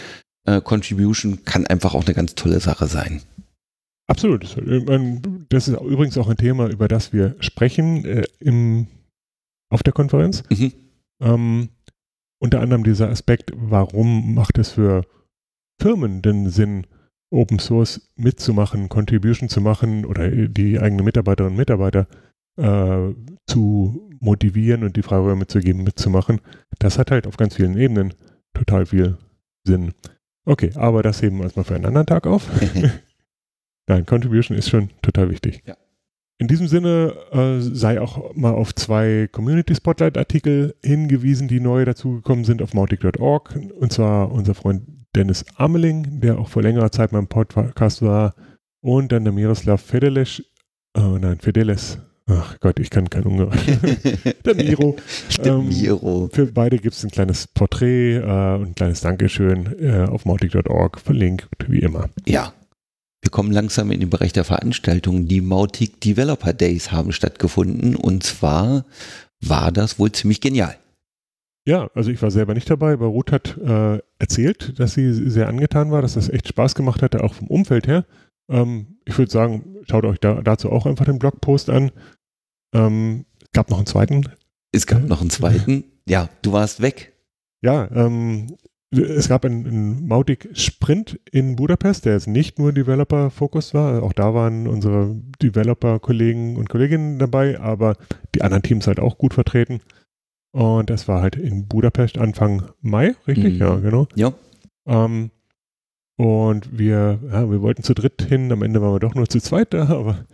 äh, 0.45 0.61
Contribution 0.61 1.45
kann 1.45 1.67
einfach 1.67 1.93
auch 1.93 2.05
eine 2.05 2.13
ganz 2.13 2.35
tolle 2.35 2.59
Sache 2.59 2.87
sein. 2.87 3.21
Absolut. 4.11 4.43
Das, 4.43 4.57
äh, 4.57 5.19
das 5.47 5.69
ist 5.69 5.79
übrigens 5.79 6.17
auch 6.17 6.27
ein 6.27 6.35
Thema, 6.35 6.67
über 6.69 6.89
das 6.89 7.13
wir 7.13 7.37
sprechen 7.39 8.03
äh, 8.03 8.25
im, 8.39 8.87
auf 9.69 9.83
der 9.83 9.93
Konferenz. 9.93 10.43
Mhm. 10.49 10.73
Ähm, 11.21 11.69
unter 12.41 12.59
anderem 12.59 12.83
dieser 12.83 13.09
Aspekt, 13.09 13.53
warum 13.55 14.35
macht 14.35 14.57
es 14.57 14.71
für 14.71 15.05
Firmen 15.81 16.21
denn 16.21 16.49
Sinn, 16.49 16.87
Open 17.33 17.59
Source 17.59 18.11
mitzumachen, 18.17 18.89
Contribution 18.89 19.47
zu 19.47 19.61
machen 19.61 20.03
oder 20.03 20.29
die 20.29 20.77
eigenen 20.77 21.05
Mitarbeiterinnen 21.05 21.53
und 21.53 21.59
Mitarbeiter 21.59 22.07
äh, 22.57 23.13
zu 23.47 24.09
motivieren 24.19 24.83
und 24.83 24.97
die 24.97 25.03
Freiräume 25.03 25.37
mitzugeben, 25.37 25.83
mitzumachen. 25.83 26.41
Das 26.79 26.99
hat 26.99 27.11
halt 27.11 27.27
auf 27.27 27.37
ganz 27.37 27.55
vielen 27.55 27.77
Ebenen 27.77 28.13
total 28.53 28.85
viel 28.85 29.17
Sinn. 29.65 29.93
Okay, 30.43 30.71
aber 30.75 31.01
das 31.01 31.21
heben 31.21 31.37
wir 31.37 31.45
erstmal 31.45 31.63
für 31.63 31.75
einen 31.75 31.85
anderen 31.85 32.07
Tag 32.07 32.27
auf. 32.27 32.49
Nein, 33.91 34.05
Contribution 34.05 34.57
ist 34.57 34.69
schon 34.69 34.89
total 35.01 35.29
wichtig. 35.29 35.63
Ja. 35.65 35.75
In 36.37 36.47
diesem 36.47 36.67
Sinne 36.67 37.13
äh, 37.33 37.59
sei 37.59 37.99
auch 37.99 38.33
mal 38.35 38.53
auf 38.53 38.73
zwei 38.73 39.27
Community 39.29 39.75
Spotlight 39.75 40.17
Artikel 40.17 40.75
hingewiesen, 40.81 41.49
die 41.49 41.59
neu 41.59 41.83
dazugekommen 41.83 42.45
sind 42.45 42.61
auf 42.61 42.73
mautic.org. 42.73 43.53
Und 43.77 43.91
zwar 43.91 44.31
unser 44.31 44.53
Freund 44.55 44.83
Dennis 45.13 45.43
Ameling, 45.57 46.21
der 46.21 46.39
auch 46.39 46.47
vor 46.47 46.63
längerer 46.63 46.89
Zeit 46.89 47.11
beim 47.11 47.27
Podcast 47.27 48.01
war. 48.01 48.33
Und 48.79 49.11
dann 49.11 49.25
der 49.25 49.33
Miroslav 49.33 49.81
Fedeles. 49.81 50.41
Oh 50.97 51.17
nein, 51.19 51.39
Fedeles. 51.41 51.99
Ach 52.27 52.57
Gott, 52.61 52.79
ich 52.79 52.89
kann 52.89 53.09
kein 53.09 53.23
Ungarisch. 53.23 53.59
der 54.45 54.55
Miro. 54.55 54.95
Der 55.43 55.53
Ähm, 55.53 55.67
Miro. 55.67 56.29
Für 56.31 56.45
beide 56.45 56.77
gibt 56.77 56.95
es 56.95 57.03
ein 57.03 57.11
kleines 57.11 57.45
Porträt 57.45 58.15
äh, 58.15 58.55
und 58.55 58.69
ein 58.69 58.75
kleines 58.75 59.01
Dankeschön 59.01 59.75
äh, 59.81 60.05
auf 60.09 60.23
mautic.org, 60.23 60.97
verlinkt 60.97 61.49
wie 61.67 61.79
immer. 61.79 62.09
Ja. 62.25 62.53
Wir 63.21 63.31
kommen 63.31 63.51
langsam 63.51 63.91
in 63.91 63.99
den 63.99 64.09
Bereich 64.09 64.33
der 64.33 64.43
Veranstaltungen. 64.43 65.27
Die 65.27 65.41
Mautic 65.41 66.01
Developer 66.01 66.53
Days 66.53 66.91
haben 66.91 67.11
stattgefunden 67.11 67.95
und 67.95 68.23
zwar 68.23 68.85
war 69.39 69.71
das 69.71 69.99
wohl 69.99 70.11
ziemlich 70.11 70.41
genial. 70.41 70.75
Ja, 71.65 71.89
also 71.93 72.09
ich 72.09 72.21
war 72.21 72.31
selber 72.31 72.55
nicht 72.55 72.69
dabei, 72.69 72.93
aber 72.93 73.05
Ruth 73.07 73.31
hat 73.31 73.55
äh, 73.57 73.99
erzählt, 74.17 74.79
dass 74.79 74.93
sie 74.93 75.13
sehr 75.29 75.47
angetan 75.47 75.91
war, 75.91 76.01
dass 76.01 76.15
das 76.15 76.29
echt 76.29 76.47
Spaß 76.47 76.73
gemacht 76.73 77.03
hatte, 77.03 77.23
auch 77.23 77.35
vom 77.35 77.47
Umfeld 77.47 77.87
her. 77.87 78.05
Ähm, 78.49 78.97
ich 79.05 79.15
würde 79.17 79.31
sagen, 79.31 79.77
schaut 79.87 80.05
euch 80.05 80.19
da, 80.19 80.41
dazu 80.41 80.71
auch 80.71 80.87
einfach 80.87 81.05
den 81.05 81.19
Blogpost 81.19 81.69
an. 81.69 81.91
Ähm, 82.73 83.25
es 83.41 83.51
gab 83.51 83.69
noch 83.69 83.77
einen 83.77 83.85
zweiten. 83.85 84.27
Es 84.71 84.87
gab 84.87 85.03
noch 85.03 85.21
einen 85.21 85.29
zweiten. 85.29 85.83
Ja, 86.07 86.29
du 86.41 86.53
warst 86.53 86.81
weg. 86.81 87.13
Ja, 87.61 87.89
ähm, 87.91 88.57
es 88.91 89.29
gab 89.29 89.45
einen, 89.45 89.65
einen 89.65 90.07
Mautic 90.07 90.49
Sprint 90.53 91.19
in 91.31 91.55
Budapest, 91.55 92.05
der 92.05 92.13
jetzt 92.13 92.27
nicht 92.27 92.59
nur 92.59 92.73
Developer-Focus 92.73 93.73
war. 93.73 94.03
Auch 94.03 94.13
da 94.13 94.33
waren 94.33 94.67
unsere 94.67 95.15
Developer-Kollegen 95.41 96.57
und 96.57 96.69
Kolleginnen 96.69 97.17
dabei, 97.17 97.59
aber 97.59 97.95
die 98.35 98.41
anderen 98.41 98.63
Teams 98.63 98.87
halt 98.87 98.99
auch 98.99 99.17
gut 99.17 99.33
vertreten. 99.33 99.79
Und 100.51 100.89
das 100.89 101.07
war 101.07 101.21
halt 101.21 101.37
in 101.37 101.67
Budapest 101.67 102.17
Anfang 102.17 102.63
Mai, 102.81 103.15
richtig? 103.27 103.53
Mhm. 103.53 103.59
Ja, 103.59 103.75
genau. 103.77 104.07
Ja. 104.15 104.33
Ähm, 104.85 105.31
und 106.17 106.77
wir, 106.77 107.19
ja, 107.31 107.49
wir 107.49 107.61
wollten 107.61 107.83
zu 107.83 107.93
dritt 107.93 108.21
hin, 108.21 108.51
am 108.51 108.61
Ende 108.61 108.81
waren 108.81 108.93
wir 108.93 108.99
doch 108.99 109.15
nur 109.15 109.29
zu 109.29 109.39
zweit 109.39 109.73
da, 109.73 109.87
aber 109.87 110.25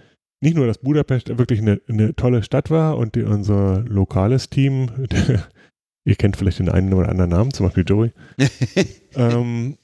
nicht 0.42 0.56
nur, 0.56 0.68
dass 0.68 0.80
Budapest 0.80 1.38
wirklich 1.38 1.62
eine, 1.62 1.80
eine 1.88 2.16
tolle 2.16 2.44
Stadt 2.44 2.72
war 2.72 2.98
und 2.98 3.16
die, 3.16 3.24
unser 3.24 3.82
lokales 3.82 4.50
Team, 4.50 4.90
ihr 6.08 6.16
kennt 6.16 6.38
vielleicht 6.38 6.60
den 6.60 6.70
einen 6.70 6.94
oder 6.94 7.10
anderen 7.10 7.32
Namen, 7.32 7.54
zum 7.54 7.66
Beispiel 7.66 7.84
Joey, 7.86 8.14
ähm, 9.16 9.78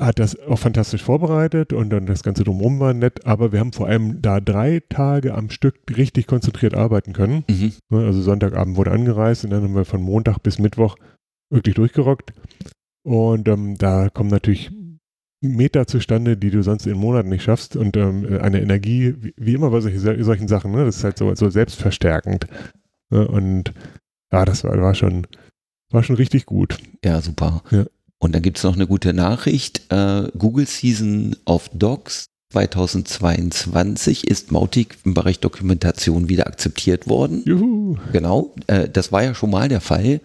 hat 0.00 0.20
das 0.20 0.38
auch 0.38 0.58
fantastisch 0.58 1.02
vorbereitet 1.02 1.72
und 1.72 1.90
dann 1.90 2.06
das 2.06 2.22
Ganze 2.22 2.44
drumherum 2.44 2.78
war 2.78 2.94
nett, 2.94 3.26
aber 3.26 3.52
wir 3.52 3.58
haben 3.58 3.72
vor 3.72 3.88
allem 3.88 4.22
da 4.22 4.40
drei 4.40 4.82
Tage 4.88 5.34
am 5.34 5.50
Stück 5.50 5.74
richtig 5.96 6.28
konzentriert 6.28 6.74
arbeiten 6.74 7.12
können. 7.12 7.44
mhm. 7.48 7.72
Ne, 7.90 8.06
Also 8.06 8.22
Sonntagabend 8.22 8.76
wurde 8.76 8.92
angereist 8.92 9.44
und 9.44 9.50
dann 9.50 9.64
haben 9.64 9.74
wir 9.74 9.84
von 9.84 10.00
Montag 10.00 10.38
bis 10.38 10.60
Mittwoch 10.60 10.96
wirklich 11.50 11.74
durchgerockt. 11.74 12.32
Und 13.04 13.48
ähm, 13.48 13.76
da 13.78 14.10
kommen 14.10 14.30
natürlich 14.30 14.70
Meter 15.40 15.88
zustande, 15.88 16.36
die 16.36 16.50
du 16.50 16.62
sonst 16.62 16.86
in 16.86 16.96
Monaten 16.96 17.30
nicht 17.30 17.42
schaffst 17.42 17.74
und 17.74 17.96
ähm, 17.96 18.38
eine 18.40 18.62
Energie, 18.62 19.14
wie, 19.18 19.34
wie 19.36 19.54
immer 19.54 19.70
bei 19.70 19.80
solchen, 19.80 20.22
solchen 20.22 20.46
Sachen, 20.46 20.70
ne? 20.70 20.84
das 20.84 20.98
ist 20.98 21.04
halt 21.04 21.18
so, 21.18 21.34
so 21.34 21.50
selbstverstärkend. 21.50 22.46
Ne? 23.10 23.26
Und 23.26 23.74
ja, 24.32 24.44
das 24.44 24.64
war, 24.64 24.80
war 24.80 24.94
schon 24.94 25.26
war 25.90 26.02
schon 26.02 26.16
richtig 26.16 26.46
gut. 26.46 26.78
Ja, 27.04 27.20
super. 27.20 27.62
Ja. 27.70 27.84
Und 28.18 28.34
dann 28.34 28.42
gibt 28.42 28.56
es 28.56 28.64
noch 28.64 28.74
eine 28.74 28.86
gute 28.86 29.12
Nachricht. 29.12 29.82
Äh, 29.92 30.28
Google 30.38 30.66
Season 30.66 31.36
of 31.44 31.68
Docs 31.74 32.26
2022 32.52 34.28
ist 34.28 34.52
Mautic 34.52 34.98
im 35.04 35.14
Bereich 35.14 35.40
Dokumentation 35.40 36.28
wieder 36.28 36.46
akzeptiert 36.46 37.08
worden. 37.08 37.42
Juhu. 37.44 37.96
Genau, 38.12 38.54
äh, 38.66 38.88
das 38.88 39.12
war 39.12 39.22
ja 39.22 39.34
schon 39.34 39.50
mal 39.50 39.68
der 39.68 39.80
Fall. 39.80 40.20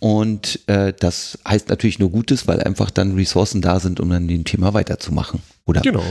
Und 0.00 0.60
äh, 0.66 0.92
das 0.98 1.38
heißt 1.48 1.68
natürlich 1.70 1.98
nur 1.98 2.10
Gutes, 2.10 2.46
weil 2.46 2.60
einfach 2.62 2.90
dann 2.90 3.14
Ressourcen 3.14 3.62
da 3.62 3.80
sind, 3.80 4.00
um 4.00 4.10
dann 4.10 4.28
dem 4.28 4.44
Thema 4.44 4.74
weiterzumachen. 4.74 5.40
Oder 5.66 5.80
Genau. 5.80 6.02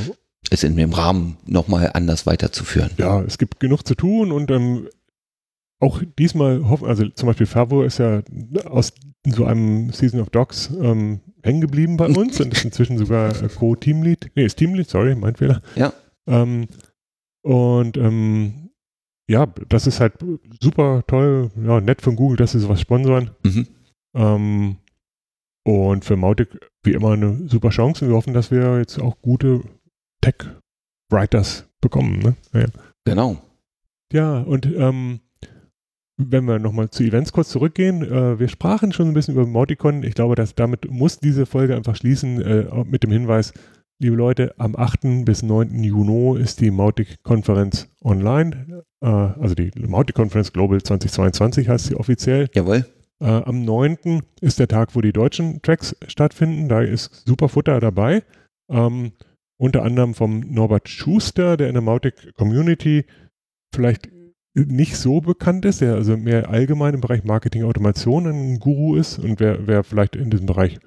es 0.50 0.64
in 0.64 0.76
dem 0.76 0.94
Rahmen 0.94 1.38
nochmal 1.46 1.92
anders 1.94 2.26
weiterzuführen. 2.26 2.92
Ja, 2.98 3.22
es 3.22 3.38
gibt 3.38 3.60
genug 3.60 3.86
zu 3.88 3.94
tun 3.96 4.32
und 4.32 4.50
ähm, 4.50 4.88
auch 5.80 6.02
diesmal 6.18 6.68
hoffen, 6.68 6.88
also 6.88 7.08
zum 7.10 7.28
Beispiel 7.28 7.46
Favo 7.46 7.84
ist 7.84 8.00
ja 8.00 8.22
aus 8.66 8.94
so 9.26 9.46
einem 9.46 9.92
Season 9.92 10.20
of 10.20 10.30
Dogs 10.30 10.72
ähm, 10.82 11.22
hängen 11.44 11.62
geblieben 11.62 11.98
bei 11.98 12.08
uns 12.08 12.40
und 12.42 12.54
ist 12.54 12.66
inzwischen 12.66 12.98
sogar 12.98 13.30
äh, 13.44 13.48
Co-Teamlead. 13.48 14.32
Nee, 14.36 14.46
ist 14.46 14.58
Teamlead, 14.58 14.90
sorry, 14.90 15.16
mein 15.16 15.36
Fehler. 15.36 15.62
Ja. 15.76 15.94
Ähm, 16.28 16.68
und 17.44 17.98
ähm, 17.98 18.70
ja, 19.30 19.46
das 19.70 19.88
ist 19.88 20.00
halt 20.00 20.14
super 20.62 21.04
toll, 21.06 21.52
ja, 21.64 21.82
nett 21.82 22.02
von 22.02 22.16
Google, 22.16 22.38
dass 22.38 22.54
sie 22.54 22.60
sowas 22.60 22.82
sponsoren. 22.82 23.32
Mhm. 23.44 23.68
Ähm, 24.16 24.78
und 25.64 26.06
für 26.06 26.16
Mautic 26.16 26.50
wie 26.84 26.94
immer 26.94 27.12
eine 27.12 27.48
super 27.48 27.70
Chance 27.70 28.06
und 28.06 28.12
wir 28.12 28.16
hoffen, 28.16 28.34
dass 28.34 28.52
wir 28.52 28.78
jetzt 28.80 29.00
auch 29.00 29.22
gute 29.22 29.62
Tech-Writers 30.22 31.68
bekommen. 31.82 32.20
Ne? 32.20 32.36
Ja. 32.54 32.66
Genau. 33.04 33.38
Ja, 34.14 34.40
und 34.40 34.66
ähm, 34.66 35.20
wenn 36.18 36.46
wir 36.46 36.60
nochmal 36.60 36.90
zu 36.90 37.04
Events 37.04 37.32
kurz 37.32 37.50
zurückgehen, 37.50 38.04
äh, 38.04 38.40
wir 38.40 38.48
sprachen 38.48 38.92
schon 38.92 39.08
ein 39.08 39.14
bisschen 39.14 39.36
über 39.36 39.46
Mauticon. 39.46 40.04
Ich 40.04 40.16
glaube, 40.16 40.36
dass 40.36 40.56
damit 40.56 40.90
muss 40.90 41.20
diese 41.20 41.46
Folge 41.46 41.76
einfach 41.76 41.96
schließen 41.96 42.42
äh, 42.42 42.84
mit 42.86 43.04
dem 43.04 43.12
Hinweis, 43.12 43.54
liebe 44.00 44.16
Leute, 44.16 44.54
am 44.58 44.76
8. 44.76 45.26
bis 45.26 45.44
9. 45.44 45.84
Juni 45.84 46.40
ist 46.40 46.60
die 46.60 46.72
Mautic-Konferenz 46.72 47.88
online. 48.04 48.84
Äh, 49.02 49.08
also 49.08 49.54
die 49.54 49.72
Mautic-Konferenz 49.78 50.52
Global 50.52 50.82
2022 50.82 51.70
heißt 51.70 51.86
sie 51.86 51.96
offiziell. 51.96 52.50
Jawohl. 52.54 52.86
Äh, 53.20 53.26
am 53.26 53.64
9. 53.64 54.22
ist 54.42 54.60
der 54.60 54.68
Tag, 54.68 54.96
wo 54.96 55.02
die 55.02 55.14
deutschen 55.14 55.62
Tracks 55.62 55.96
stattfinden. 56.08 56.68
Da 56.68 56.82
ist 56.82 57.28
super 57.28 57.48
Futter 57.50 57.80
dabei. 57.80 58.24
Ähm, 58.70 59.12
unter 59.60 59.84
anderem 59.84 60.14
vom 60.14 60.40
Norbert 60.40 60.90
Schuster, 60.90 61.58
der 61.58 61.68
in 61.68 61.74
der 61.74 61.82
Mautic 61.82 62.34
Community 62.36 63.06
vielleicht 63.74 64.10
nicht 64.66 64.98
so 64.98 65.22
bekannt 65.22 65.66
ist, 65.66 65.82
der 65.82 65.96
also 65.96 66.18
mehr 66.18 66.50
allgemein 66.50 66.96
im 66.96 67.02
Bereich 67.02 67.24
Marketing 67.24 67.64
Automation 67.64 68.26
ein 68.26 68.60
Guru 68.60 68.96
ist 68.96 69.20
und 69.20 69.40
wer, 69.40 69.68
wer 69.68 69.84
vielleicht 69.84 70.16
in 70.16 70.30
diesem 70.30 70.48
Bereich 70.48 70.80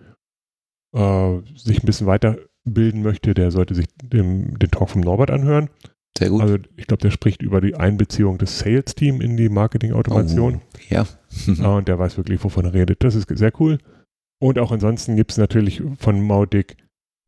äh, 0.95 1.39
sich 1.55 1.83
ein 1.83 1.87
bisschen 1.87 2.07
weiterbilden 2.07 3.03
möchte, 3.03 3.35
der 3.35 3.51
sollte 3.51 3.75
sich 3.75 3.87
dem, 4.03 4.59
den 4.59 4.71
Talk 4.71 4.91
vom 4.91 5.03
Norbert 5.03 5.31
anhören. 5.31 5.71
Sehr 6.19 6.31
gut. 6.31 6.43
Also 6.43 6.57
ich 6.77 6.87
glaube, 6.87 7.03
der 7.03 7.11
spricht 7.11 7.43
über 7.43 7.61
die 7.61 7.77
Einbeziehung 7.77 8.39
des 8.39 8.59
Sales-Team 8.59 9.21
in 9.21 9.37
die 9.37 9.49
Marketing 9.49 9.93
Automation. 9.93 10.57
Oh, 10.57 10.79
ja. 10.89 11.07
Und 11.77 11.89
der 11.89 11.99
weiß 11.99 12.17
wirklich, 12.17 12.43
wovon 12.43 12.65
er 12.65 12.75
redet. 12.75 13.05
Das 13.05 13.15
ist 13.15 13.29
sehr 13.29 13.53
cool. 13.61 13.79
Und 14.41 14.59
auch 14.59 14.73
ansonsten 14.73 15.17
gibt 15.17 15.33
es 15.33 15.39
natürlich 15.39 15.83
von 15.99 16.21
Mautic 16.21 16.77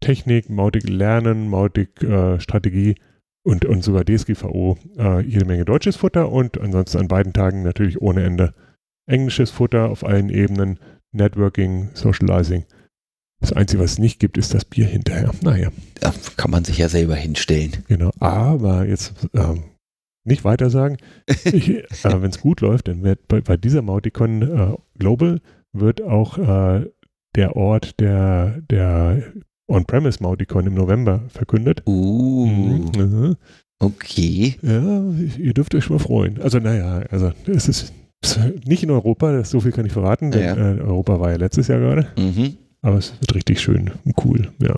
Technik, 0.00 0.50
Mautic 0.50 0.88
Lernen, 0.88 1.48
Mautic 1.48 2.02
äh, 2.02 2.40
Strategie 2.40 2.96
und, 3.44 3.64
und 3.64 3.82
sogar 3.82 4.04
DSGVO 4.04 4.78
äh, 4.98 5.20
jede 5.20 5.44
Menge 5.44 5.64
deutsches 5.64 5.96
Futter 5.96 6.30
und 6.30 6.60
ansonsten 6.60 6.98
an 6.98 7.08
beiden 7.08 7.32
Tagen 7.32 7.62
natürlich 7.62 8.00
ohne 8.00 8.22
Ende 8.22 8.54
englisches 9.06 9.50
Futter 9.50 9.90
auf 9.90 10.04
allen 10.04 10.28
Ebenen, 10.30 10.78
Networking, 11.12 11.90
Socializing. 11.94 12.64
Das 13.40 13.52
Einzige, 13.52 13.82
was 13.82 13.92
es 13.92 13.98
nicht 13.98 14.20
gibt, 14.20 14.38
ist 14.38 14.54
das 14.54 14.64
Bier 14.64 14.86
hinterher. 14.86 15.32
Naja, 15.42 15.70
Da 16.00 16.14
kann 16.36 16.52
man 16.52 16.64
sich 16.64 16.78
ja 16.78 16.88
selber 16.88 17.16
hinstellen. 17.16 17.72
genau. 17.88 18.10
Aber 18.20 18.86
jetzt 18.86 19.28
ähm, 19.34 19.64
nicht 20.24 20.44
weiter 20.44 20.70
sagen. 20.70 20.98
Äh, 21.26 21.82
Wenn 22.04 22.30
es 22.30 22.40
gut 22.40 22.60
läuft, 22.60 22.86
dann 22.88 23.02
wird 23.02 23.26
bei, 23.26 23.40
bei 23.40 23.56
dieser 23.56 23.82
Mauticon 23.82 24.42
äh, 24.42 24.76
Global 24.98 25.40
wird 25.72 26.02
auch 26.02 26.38
äh, 26.38 26.86
der 27.34 27.56
Ort 27.56 27.98
der, 27.98 28.60
der 28.70 29.24
On-Premise 29.72 30.22
Mauticon 30.22 30.66
im 30.66 30.74
November 30.74 31.20
verkündet. 31.28 31.82
Uh, 31.86 32.46
Mhm. 32.46 33.36
okay. 33.80 34.56
Ja, 34.62 35.02
ihr 35.38 35.54
dürft 35.54 35.74
euch 35.74 35.84
schon 35.84 35.96
mal 35.96 36.02
freuen. 36.02 36.40
Also 36.40 36.58
naja, 36.58 37.02
also 37.10 37.32
es 37.46 37.68
ist 37.68 37.92
nicht 38.66 38.82
in 38.84 38.90
Europa, 38.90 39.32
das, 39.32 39.50
so 39.50 39.60
viel 39.60 39.72
kann 39.72 39.86
ich 39.86 39.92
verraten, 39.92 40.30
denn 40.30 40.42
Ja. 40.44 40.54
äh, 40.74 40.80
Europa 40.80 41.18
war 41.20 41.30
ja 41.30 41.36
letztes 41.36 41.68
Jahr 41.68 41.80
gerade, 41.80 42.06
Mhm. 42.18 42.56
aber 42.82 42.98
es 42.98 43.14
wird 43.20 43.34
richtig 43.34 43.60
schön 43.60 43.90
und 44.04 44.14
cool, 44.24 44.48
ja. 44.60 44.76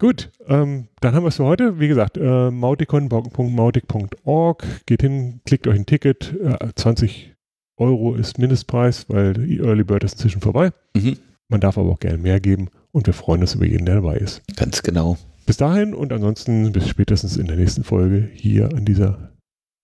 Gut, 0.00 0.30
ähm, 0.46 0.86
dann 1.00 1.14
haben 1.14 1.24
wir 1.24 1.28
es 1.28 1.36
für 1.36 1.44
heute. 1.44 1.80
Wie 1.80 1.88
gesagt, 1.88 2.16
äh, 2.18 2.50
mauticon.mautic.org. 2.52 4.64
Geht 4.86 5.02
hin, 5.02 5.40
klickt 5.44 5.66
euch 5.66 5.74
ein 5.76 5.86
Ticket. 5.86 6.34
Äh, 6.40 6.56
20 6.76 7.34
Euro 7.78 8.14
ist 8.14 8.38
Mindestpreis, 8.38 9.06
weil 9.08 9.32
die 9.34 9.58
Early 9.58 9.82
Bird 9.84 10.04
ist 10.04 10.12
inzwischen 10.14 10.40
vorbei. 10.40 10.70
Mhm. 10.96 11.16
Man 11.48 11.60
darf 11.60 11.76
aber 11.78 11.90
auch 11.90 11.98
gerne 11.98 12.18
mehr 12.18 12.38
geben 12.40 12.68
und 12.92 13.06
wir 13.06 13.14
freuen 13.14 13.40
uns 13.42 13.54
über 13.54 13.66
jeden, 13.66 13.86
der 13.86 13.96
dabei 13.96 14.16
ist. 14.16 14.42
Ganz 14.56 14.82
genau. 14.82 15.16
Bis 15.46 15.56
dahin 15.56 15.94
und 15.94 16.12
ansonsten 16.12 16.72
bis 16.72 16.88
spätestens 16.88 17.36
in 17.36 17.46
der 17.46 17.56
nächsten 17.56 17.84
Folge 17.84 18.28
hier 18.34 18.68
an 18.74 18.84
dieser, 18.84 19.32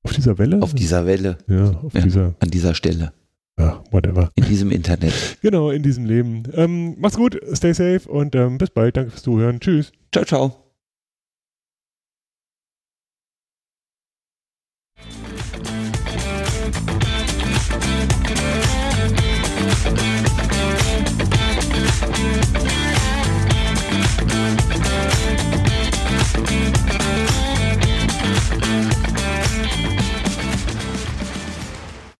auf 0.03 0.13
dieser 0.13 0.37
Welle. 0.39 0.61
Auf 0.63 0.75
dieser 0.75 1.07
Welle, 1.07 1.39
ja, 1.49 1.71
auf 1.83 1.95
Ja. 1.95 2.01
dieser, 2.03 2.35
an 2.41 2.51
dieser 2.51 2.75
Stelle, 2.75 3.13
ja, 3.59 3.83
whatever. 3.91 4.31
in 4.35 4.45
diesem 4.45 4.71
Internet. 4.71 5.15
Genau, 5.43 5.71
in 5.71 5.83
diesem 5.83 6.05
Leben. 6.05 6.43
Ähm, 6.55 6.97
macht's 6.99 7.17
gut, 7.17 7.41
stay 7.55 7.73
safe 7.73 8.09
und 8.09 8.35
ähm, 8.35 8.59
bis 8.59 8.71
bald. 8.71 8.97
Danke 8.97 9.11
fürs 9.13 9.23
Zuhören. 9.23 9.61
Tschüss. 9.61 9.93
Ciao, 10.13 10.25
ciao. 10.25 10.64